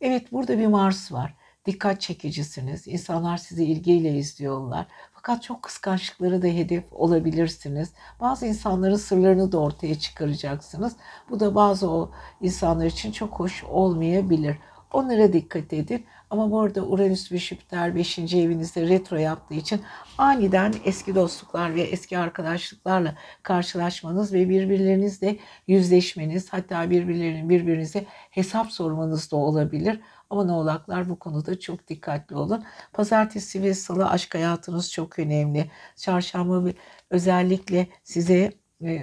[0.00, 1.34] Evet burada bir Mars var.
[1.66, 2.88] Dikkat çekicisiniz.
[2.88, 4.86] İnsanlar sizi ilgiyle izliyorlar.
[5.12, 7.92] Fakat çok kıskançlıkları da hedef olabilirsiniz.
[8.20, 10.96] Bazı insanların sırlarını da ortaya çıkaracaksınız.
[11.30, 14.56] Bu da bazı o insanlar için çok hoş olmayabilir.
[14.92, 16.06] Onlara dikkat edin.
[16.30, 18.18] Ama bu arada Uranüs ve Jüpiter 5.
[18.18, 19.80] evinizde retro yaptığı için
[20.18, 25.36] aniden eski dostluklar ve eski arkadaşlıklarla karşılaşmanız ve birbirlerinizle
[25.66, 30.00] yüzleşmeniz hatta birbirlerinin birbirinize hesap sormanız da olabilir.
[30.30, 32.64] Ama ne oğlaklar bu konuda çok dikkatli olun.
[32.92, 35.70] Pazartesi ve salı aşk hayatınız çok önemli.
[35.96, 36.70] Çarşamba
[37.10, 38.52] özellikle size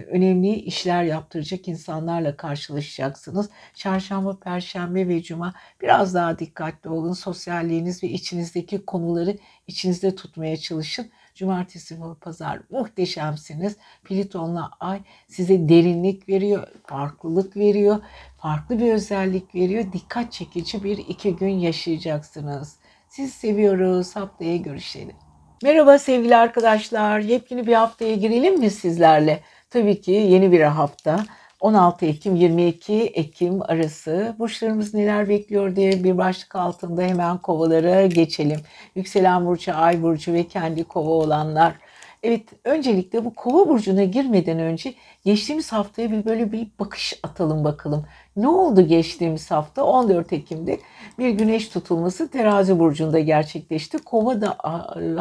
[0.07, 3.49] önemli işler yaptıracak insanlarla karşılaşacaksınız.
[3.73, 7.13] Çarşamba, perşembe ve cuma biraz daha dikkatli olun.
[7.13, 11.11] Sosyalliğiniz ve içinizdeki konuları içinizde tutmaya çalışın.
[11.35, 13.77] Cumartesi ve pazar muhteşemsiniz.
[14.03, 17.99] Pliton'la ay size derinlik veriyor, farklılık veriyor,
[18.37, 19.85] farklı bir özellik veriyor.
[19.93, 22.75] Dikkat çekici bir iki gün yaşayacaksınız.
[23.09, 24.15] Siz seviyoruz.
[24.15, 25.15] Haftaya görüşelim.
[25.63, 27.19] Merhaba sevgili arkadaşlar.
[27.19, 29.39] Yepyeni bir haftaya girelim mi sizlerle?
[29.69, 31.25] Tabii ki yeni bir hafta.
[31.59, 38.59] 16 Ekim 22 Ekim arası burçlarımız neler bekliyor diye bir başlık altında hemen kovalara geçelim.
[38.95, 41.75] Yükselen burcu, ay burcu ve kendi kova olanlar.
[42.23, 44.93] Evet öncelikle bu kova burcuna girmeden önce
[45.25, 48.05] geçtiğimiz haftaya bir böyle bir bakış atalım bakalım.
[48.35, 50.79] Ne oldu geçtiğimiz hafta 14 Ekim'de
[51.19, 53.97] bir güneş tutulması terazi burcunda gerçekleşti.
[53.97, 54.57] Kova da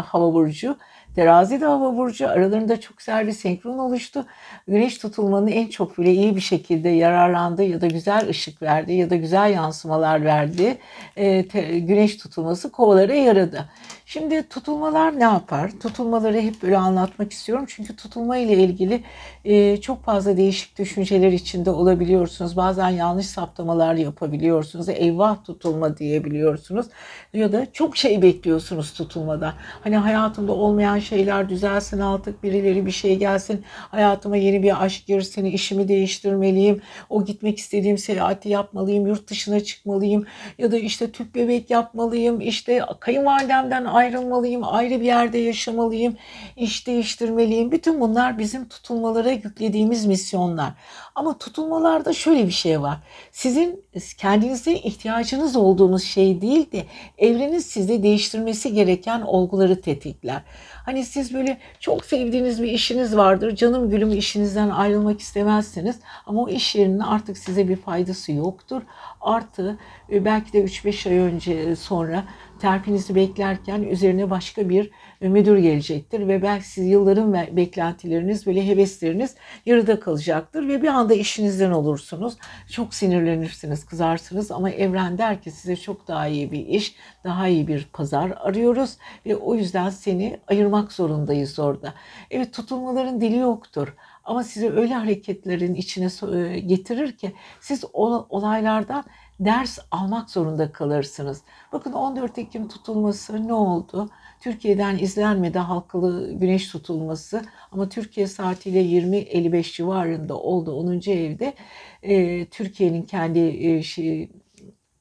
[0.06, 0.76] hava burcu
[1.14, 4.26] Terazi de hava burcu aralarında çok güzel bir senkron oluştu.
[4.68, 9.10] Güneş tutulmanın en çok bile iyi bir şekilde yararlandığı ya da güzel ışık verdi ya
[9.10, 10.78] da güzel yansımalar verdi.
[11.16, 13.68] E, te, güneş tutulması kovalara yaradı.
[14.06, 15.70] Şimdi tutulmalar ne yapar?
[15.82, 17.64] Tutulmaları hep böyle anlatmak istiyorum.
[17.68, 19.04] Çünkü tutulma ile ilgili
[19.44, 22.56] e, çok fazla değişik düşünceler içinde olabiliyorsunuz.
[22.56, 24.88] Bazen yanlış saptamalar yapabiliyorsunuz.
[24.88, 26.86] Eyvah tutulma diyebiliyorsunuz.
[27.34, 29.52] Ya da çok şey bekliyorsunuz tutulmadan.
[29.84, 33.64] Hani hayatımda olmayan şeyler düzelsin artık birileri bir şey gelsin.
[33.90, 36.82] Hayatıma yeni bir aşk girsin, işimi değiştirmeliyim.
[37.10, 40.26] O gitmek istediğim seyahati yapmalıyım, yurt dışına çıkmalıyım.
[40.58, 42.40] Ya da işte tüp bebek yapmalıyım.
[42.40, 46.16] İşte kayınvalidemden ayrılmalıyım, ayrı bir yerde yaşamalıyım,
[46.56, 47.72] iş değiştirmeliyim.
[47.72, 50.72] Bütün bunlar bizim tutulmalara yüklediğimiz misyonlar.
[51.14, 52.98] Ama tutulmalarda şöyle bir şey var.
[53.32, 53.84] Sizin
[54.18, 56.84] kendinize ihtiyacınız olduğunuz şey değil de
[57.18, 60.42] evrenin size değiştirmesi gereken olguları tetikler.
[60.84, 63.56] Hani siz böyle çok sevdiğiniz bir işiniz vardır.
[63.56, 66.00] Canım gülüm işinizden ayrılmak istemezsiniz.
[66.26, 68.82] Ama o iş yerinin artık size bir faydası yoktur.
[69.20, 69.78] Artı
[70.12, 72.24] e, belki de 3-5 ay önce sonra
[72.58, 74.90] terfinizi beklerken üzerine başka bir
[75.28, 79.34] müdür gelecektir ve belki siz yılların beklentileriniz böyle hevesleriniz
[79.66, 82.34] yarıda kalacaktır ve bir anda işinizden olursunuz.
[82.70, 87.68] Çok sinirlenirsiniz, kızarsınız ama evren der ki size çok daha iyi bir iş, daha iyi
[87.68, 88.96] bir pazar arıyoruz
[89.26, 91.94] ve o yüzden seni ayırmak zorundayız orada.
[92.30, 93.94] Evet tutulmaların dili yoktur
[94.24, 99.04] ama sizi öyle hareketlerin içine e, getirir ki siz olaylardan
[99.40, 101.42] ders almak zorunda kalırsınız.
[101.72, 104.10] Bakın 14 Ekim tutulması ne oldu?
[104.44, 107.42] Türkiye'den izlenmedi halkalı güneş tutulması
[107.72, 111.10] ama Türkiye saatiyle 20.55 civarında oldu 10.
[111.10, 111.54] evde.
[112.02, 114.30] E, Türkiye'nin kendi e, şey,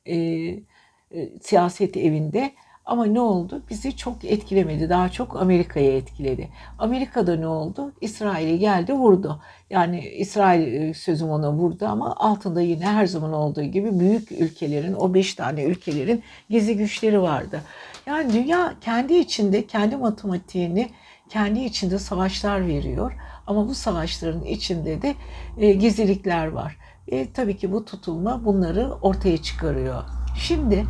[0.05, 2.53] e, e, siyaset evinde
[2.85, 3.61] ama ne oldu?
[3.69, 4.89] Bizi çok etkilemedi.
[4.89, 6.49] Daha çok Amerika'ya etkiledi.
[6.79, 7.93] Amerika'da ne oldu?
[8.01, 9.41] İsrail'e geldi vurdu.
[9.69, 14.93] Yani İsrail e, sözüm ona vurdu ama altında yine her zaman olduğu gibi büyük ülkelerin,
[14.93, 17.61] o beş tane ülkelerin gizli güçleri vardı.
[18.05, 20.89] Yani dünya kendi içinde, kendi matematiğini
[21.29, 23.13] kendi içinde savaşlar veriyor.
[23.47, 25.15] Ama bu savaşların içinde de
[25.57, 26.77] e, gizlilikler var.
[27.07, 30.03] E, tabii ki bu tutulma bunları ortaya çıkarıyor.
[30.37, 30.85] Şimdi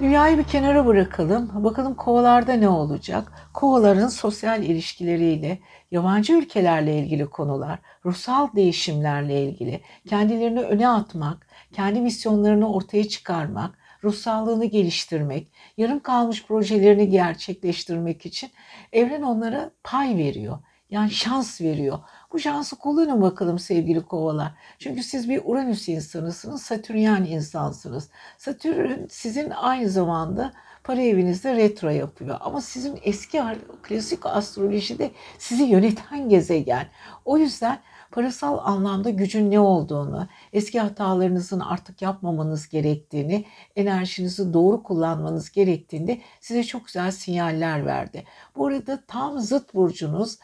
[0.00, 1.64] Dünyayı bir kenara bırakalım.
[1.64, 3.32] Bakalım kovalarda ne olacak?
[3.54, 5.58] Kovaların sosyal ilişkileriyle,
[5.90, 14.64] yabancı ülkelerle ilgili konular, ruhsal değişimlerle ilgili, kendilerini öne atmak, kendi misyonlarını ortaya çıkarmak, ruhsallığını
[14.64, 18.50] geliştirmek, yarım kalmış projelerini gerçekleştirmek için
[18.92, 20.58] evren onlara pay veriyor.
[20.90, 21.98] Yani şans veriyor.
[22.32, 24.52] Bu şansı kullanın bakalım sevgili kovalar.
[24.78, 28.10] Çünkü siz bir Uranüs insanısınız, Satürnyen insansınız.
[28.38, 30.52] Satürn sizin aynı zamanda
[30.84, 32.36] para evinizde retro yapıyor.
[32.40, 33.42] Ama sizin eski
[33.82, 36.86] klasik astrolojide sizi yöneten gezegen.
[37.24, 37.78] O yüzden
[38.10, 43.44] parasal anlamda gücün ne olduğunu, eski hatalarınızın artık yapmamanız gerektiğini,
[43.76, 48.24] enerjinizi doğru kullanmanız gerektiğini size çok güzel sinyaller verdi.
[48.56, 50.38] Bu arada tam zıt burcunuz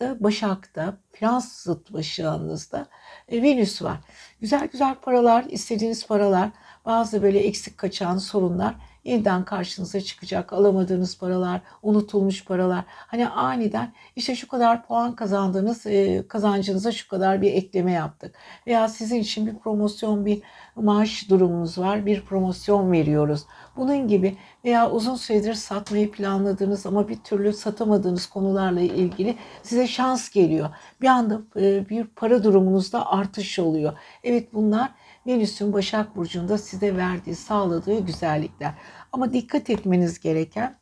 [0.00, 2.86] da Başak'ta, Frans zıt başağınızda
[3.32, 3.98] Venüs var.
[4.40, 6.50] Güzel güzel paralar, istediğiniz paralar,
[6.84, 8.74] bazı böyle eksik kaçan sorunlar
[9.04, 10.52] yeniden karşınıza çıkacak.
[10.52, 12.84] Alamadığınız paralar, unutulmuş paralar.
[12.88, 18.34] Hani aniden işte şu kadar puan kazandınız, e, kazancınıza şu kadar bir ekleme yaptık.
[18.66, 20.42] Veya sizin için bir promosyon, bir
[20.76, 23.46] maaş durumunuz var, bir promosyon veriyoruz.
[23.76, 30.30] Bunun gibi veya uzun süredir satmayı planladığınız ama bir türlü satamadığınız konularla ilgili size şans
[30.30, 30.70] geliyor.
[31.00, 33.92] Bir anda e, bir para durumunuzda artış oluyor.
[34.24, 34.90] Evet bunlar
[35.26, 38.74] Venüs'ün Başak Burcu'nda size verdiği, sağladığı güzellikler.
[39.12, 40.76] Ama dikkat etmeniz gereken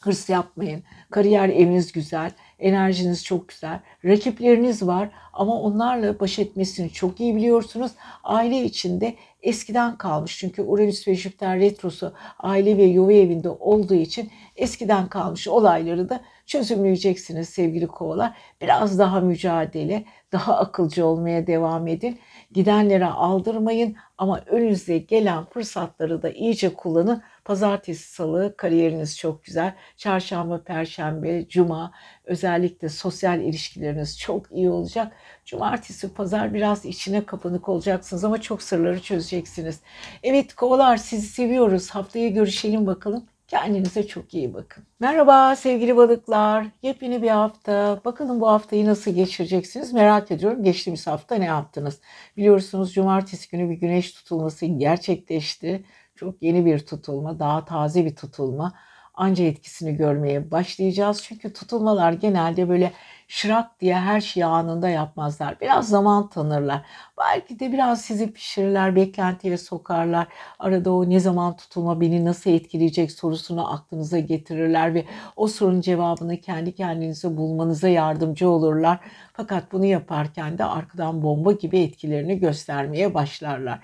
[0.00, 0.82] hırs yapmayın.
[1.10, 3.80] Kariyer eviniz güzel, enerjiniz çok güzel.
[4.04, 7.92] Rakipleriniz var ama onlarla baş etmesini çok iyi biliyorsunuz.
[8.24, 10.38] Aile içinde eskiden kalmış.
[10.38, 16.20] Çünkü Uranüs ve Jüpiter retrosu aile ve yuva evinde olduğu için eskiden kalmış olayları da
[16.46, 18.36] çözümleyeceksiniz sevgili kovalar.
[18.60, 22.18] Biraz daha mücadele, daha akılcı olmaya devam edin.
[22.52, 27.22] Gidenlere aldırmayın ama önünüze gelen fırsatları da iyice kullanın.
[27.44, 29.74] Pazartesi, salı kariyeriniz çok güzel.
[29.96, 31.92] Çarşamba, perşembe, cuma
[32.24, 35.12] özellikle sosyal ilişkileriniz çok iyi olacak.
[35.44, 39.80] Cumartesi, pazar biraz içine kapanık olacaksınız ama çok sırları çözeceksiniz.
[40.22, 41.90] Evet kovalar sizi seviyoruz.
[41.90, 43.37] Haftaya görüşelim bakalım.
[43.48, 44.84] Kendinize çok iyi bakın.
[45.00, 46.66] Merhaba sevgili balıklar.
[46.82, 48.00] Yepyeni bir hafta.
[48.04, 50.62] Bakalım bu haftayı nasıl geçireceksiniz merak ediyorum.
[50.62, 52.00] Geçtiğimiz hafta ne yaptınız?
[52.36, 55.84] Biliyorsunuz cumartesi günü bir güneş tutulması gerçekleşti.
[56.14, 58.74] Çok yeni bir tutulma, daha taze bir tutulma.
[59.18, 61.22] Anca etkisini görmeye başlayacağız.
[61.22, 62.92] Çünkü tutulmalar genelde böyle
[63.28, 65.60] şırak diye her şeyi anında yapmazlar.
[65.60, 66.82] Biraz zaman tanırlar.
[67.18, 70.26] Belki de biraz sizi pişirirler, beklentiye sokarlar.
[70.58, 75.04] Arada o ne zaman tutulma beni nasıl etkileyecek sorusunu aklınıza getirirler ve
[75.36, 78.98] o sorunun cevabını kendi kendinize bulmanıza yardımcı olurlar.
[79.32, 83.80] Fakat bunu yaparken de arkadan bomba gibi etkilerini göstermeye başlarlar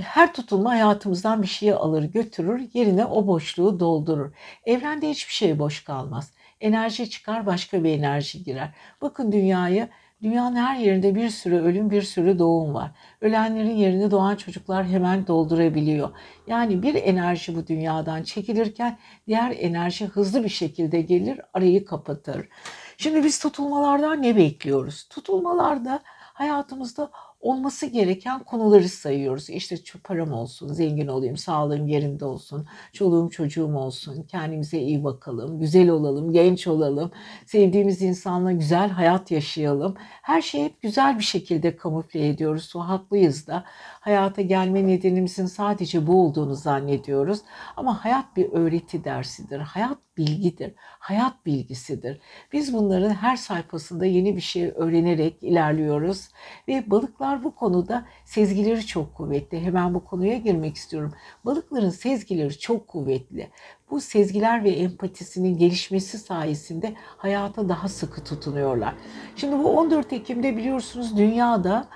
[0.00, 4.32] her tutulma hayatımızdan bir şeyi alır götürür yerine o boşluğu doldurur.
[4.64, 6.32] Evrende hiçbir şey boş kalmaz.
[6.60, 8.74] Enerji çıkar başka bir enerji girer.
[9.00, 9.88] Bakın dünyayı
[10.22, 12.90] Dünyanın her yerinde bir sürü ölüm, bir sürü doğum var.
[13.20, 16.10] Ölenlerin yerini doğan çocuklar hemen doldurabiliyor.
[16.46, 22.48] Yani bir enerji bu dünyadan çekilirken diğer enerji hızlı bir şekilde gelir, arayı kapatır.
[22.96, 25.04] Şimdi biz tutulmalardan ne bekliyoruz?
[25.10, 26.00] Tutulmalarda
[26.34, 27.10] hayatımızda
[27.40, 29.50] olması gereken konuları sayıyoruz.
[29.50, 35.90] İşte param olsun, zengin olayım, sağlığım yerinde olsun, çoluğum çocuğum olsun, kendimize iyi bakalım, güzel
[35.90, 37.10] olalım, genç olalım,
[37.46, 39.94] sevdiğimiz insanla güzel hayat yaşayalım.
[40.00, 42.72] Her şeyi hep güzel bir şekilde kamufle ediyoruz.
[42.76, 43.64] O haklıyız da.
[44.00, 47.40] Hayata gelme nedenimizin sadece bu olduğunu zannediyoruz.
[47.76, 49.58] Ama hayat bir öğreti dersidir.
[49.58, 50.72] Hayat bilgidir.
[50.78, 52.20] Hayat bilgisidir.
[52.52, 56.28] Biz bunların her sayfasında yeni bir şey öğrenerek ilerliyoruz
[56.68, 59.60] ve balıklar bu konuda sezgileri çok kuvvetli.
[59.60, 61.12] Hemen bu konuya girmek istiyorum.
[61.44, 63.50] Balıkların sezgileri çok kuvvetli.
[63.90, 68.94] Bu sezgiler ve empatisinin gelişmesi sayesinde hayata daha sıkı tutunuyorlar.
[69.36, 71.88] Şimdi bu 14 Ekim'de biliyorsunuz dünyada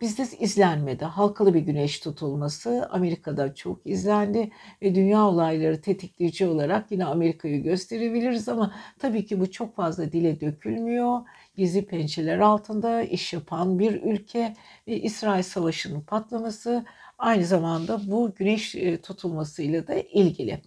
[0.00, 1.04] bizde izlenmedi.
[1.04, 4.50] Halkalı bir güneş tutulması Amerika'da çok izlendi
[4.82, 10.40] ve dünya olayları tetikleyici olarak yine Amerika'yı gösterebiliriz ama tabii ki bu çok fazla dile
[10.40, 11.20] dökülmüyor.
[11.56, 14.54] Gizli pençeler altında iş yapan bir ülke
[14.88, 16.84] ve İsrail Savaşı'nın patlaması
[17.18, 20.62] aynı zamanda bu güneş e, tutulmasıyla da ilgili.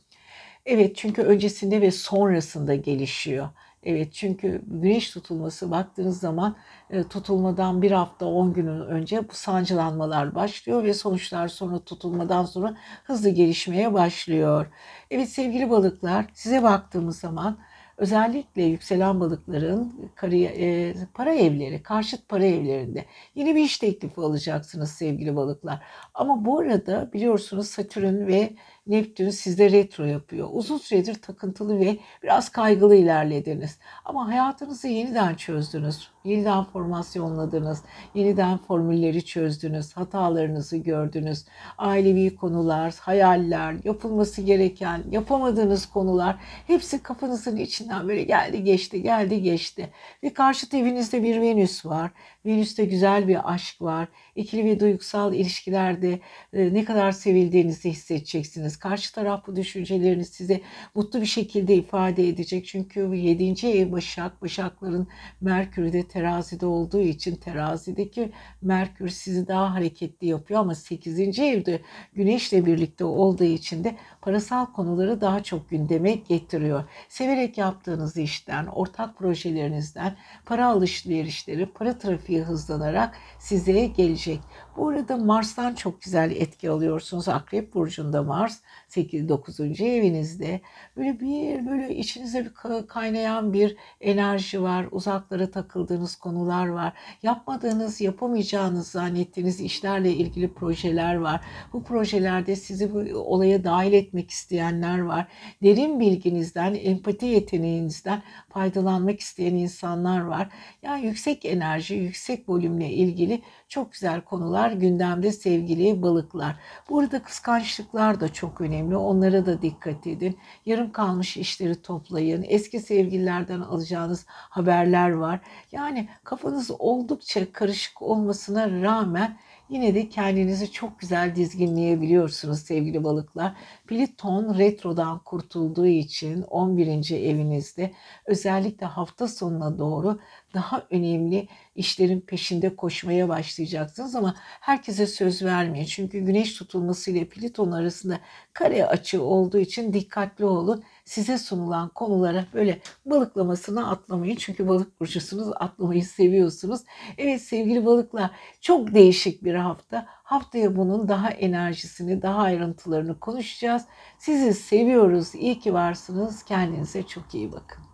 [0.65, 3.49] Evet çünkü öncesinde ve sonrasında gelişiyor.
[3.83, 6.55] Evet çünkü güneş tutulması baktığınız zaman
[6.89, 12.77] e, tutulmadan bir hafta 10 gün önce bu sancılanmalar başlıyor ve sonuçlar sonra tutulmadan sonra
[13.03, 14.67] hızlı gelişmeye başlıyor.
[15.11, 17.57] Evet sevgili balıklar size baktığımız zaman
[17.97, 23.05] özellikle yükselen balıkların e, para evleri, karşıt para evlerinde
[23.35, 25.83] yeni bir iş teklifi alacaksınız sevgili balıklar.
[26.13, 28.53] Ama bu arada biliyorsunuz Satürn ve
[28.87, 30.49] Neptün sizde retro yapıyor.
[30.51, 33.79] Uzun süredir takıntılı ve biraz kaygılı ilerlediniz.
[34.05, 36.09] Ama hayatınızı yeniden çözdünüz.
[36.23, 37.83] Yeniden formasyonladınız.
[38.15, 39.93] Yeniden formülleri çözdünüz.
[39.93, 41.45] Hatalarınızı gördünüz.
[41.77, 46.35] Ailevi konular, hayaller, yapılması gereken, yapamadığınız konular
[46.67, 49.89] hepsi kafanızın içinden böyle geldi geçti, geldi geçti.
[50.23, 52.11] Ve karşıt evinizde bir Venüs var.
[52.45, 54.07] Venüs'te güzel bir aşk var.
[54.35, 56.19] İkili ve duygusal ilişkilerde
[56.53, 58.77] e, ne kadar sevildiğinizi hissedeceksiniz.
[58.77, 60.61] Karşı taraf bu düşüncelerini size
[60.95, 62.65] mutlu bir şekilde ifade edecek.
[62.65, 63.67] Çünkü 7.
[63.67, 65.07] ev Başak, Başakların
[65.41, 68.31] Merkür'ü de terazide olduğu için terazideki
[68.61, 71.39] Merkür sizi daha hareketli yapıyor ama 8.
[71.39, 71.81] evde
[72.13, 76.83] Güneş'le birlikte olduğu için de parasal konuları daha çok gündeme getiriyor.
[77.09, 80.15] Severek yaptığınız işten, ortak projelerinizden
[80.45, 84.39] para alışverişleri, para trafiği hızlanarak size gelecek.
[84.77, 87.29] Bu arada Mars'tan çok güzel etki alıyorsunuz.
[87.29, 89.29] Akrep Burcu'nda Mars 8.
[89.29, 89.59] 9.
[89.81, 90.61] evinizde.
[90.97, 92.53] Böyle bir böyle içinize bir
[92.87, 94.85] kaynayan bir enerji var.
[94.91, 96.93] Uzaklara takıldığınız konular var.
[97.23, 101.41] Yapmadığınız, yapamayacağınız zannettiğiniz işlerle ilgili projeler var.
[101.73, 105.27] Bu projelerde sizi bu olaya dahil etmek isteyenler var.
[105.63, 110.49] Derin bilginizden, empati yeteneğinizden faydalanmak isteyen insanlar var.
[110.81, 116.55] Yani yüksek enerji, yüksek volümle ilgili çok güzel konular gündemde sevgili balıklar.
[116.89, 118.95] Burada kıskançlıklar da çok önemli.
[118.95, 120.37] Onlara da dikkat edin.
[120.65, 122.45] Yarım kalmış işleri toplayın.
[122.47, 125.39] Eski sevgililerden alacağınız haberler var.
[125.71, 129.37] Yani kafanız oldukça karışık olmasına rağmen
[129.71, 133.53] Yine de kendinizi çok güzel dizginleyebiliyorsunuz sevgili balıklar.
[133.87, 137.11] Plüton retrodan kurtulduğu için 11.
[137.11, 137.91] evinizde
[138.25, 140.19] özellikle hafta sonuna doğru
[140.53, 145.85] daha önemli işlerin peşinde koşmaya başlayacaksınız ama herkese söz vermeyin.
[145.85, 148.19] Çünkü güneş tutulması ile Plüton arasında
[148.53, 150.83] kare açı olduğu için dikkatli olun.
[151.05, 154.35] Size sunulan konulara böyle balıklamasına atlamayın.
[154.35, 156.81] Çünkü balık burcusunuz, atlamayı seviyorsunuz.
[157.17, 158.31] Evet sevgili balıklar
[158.61, 160.05] çok değişik bir hafta.
[160.07, 163.85] Haftaya bunun daha enerjisini, daha ayrıntılarını konuşacağız.
[164.17, 165.35] Sizi seviyoruz.
[165.35, 166.43] İyi ki varsınız.
[166.43, 167.90] Kendinize çok iyi bakın.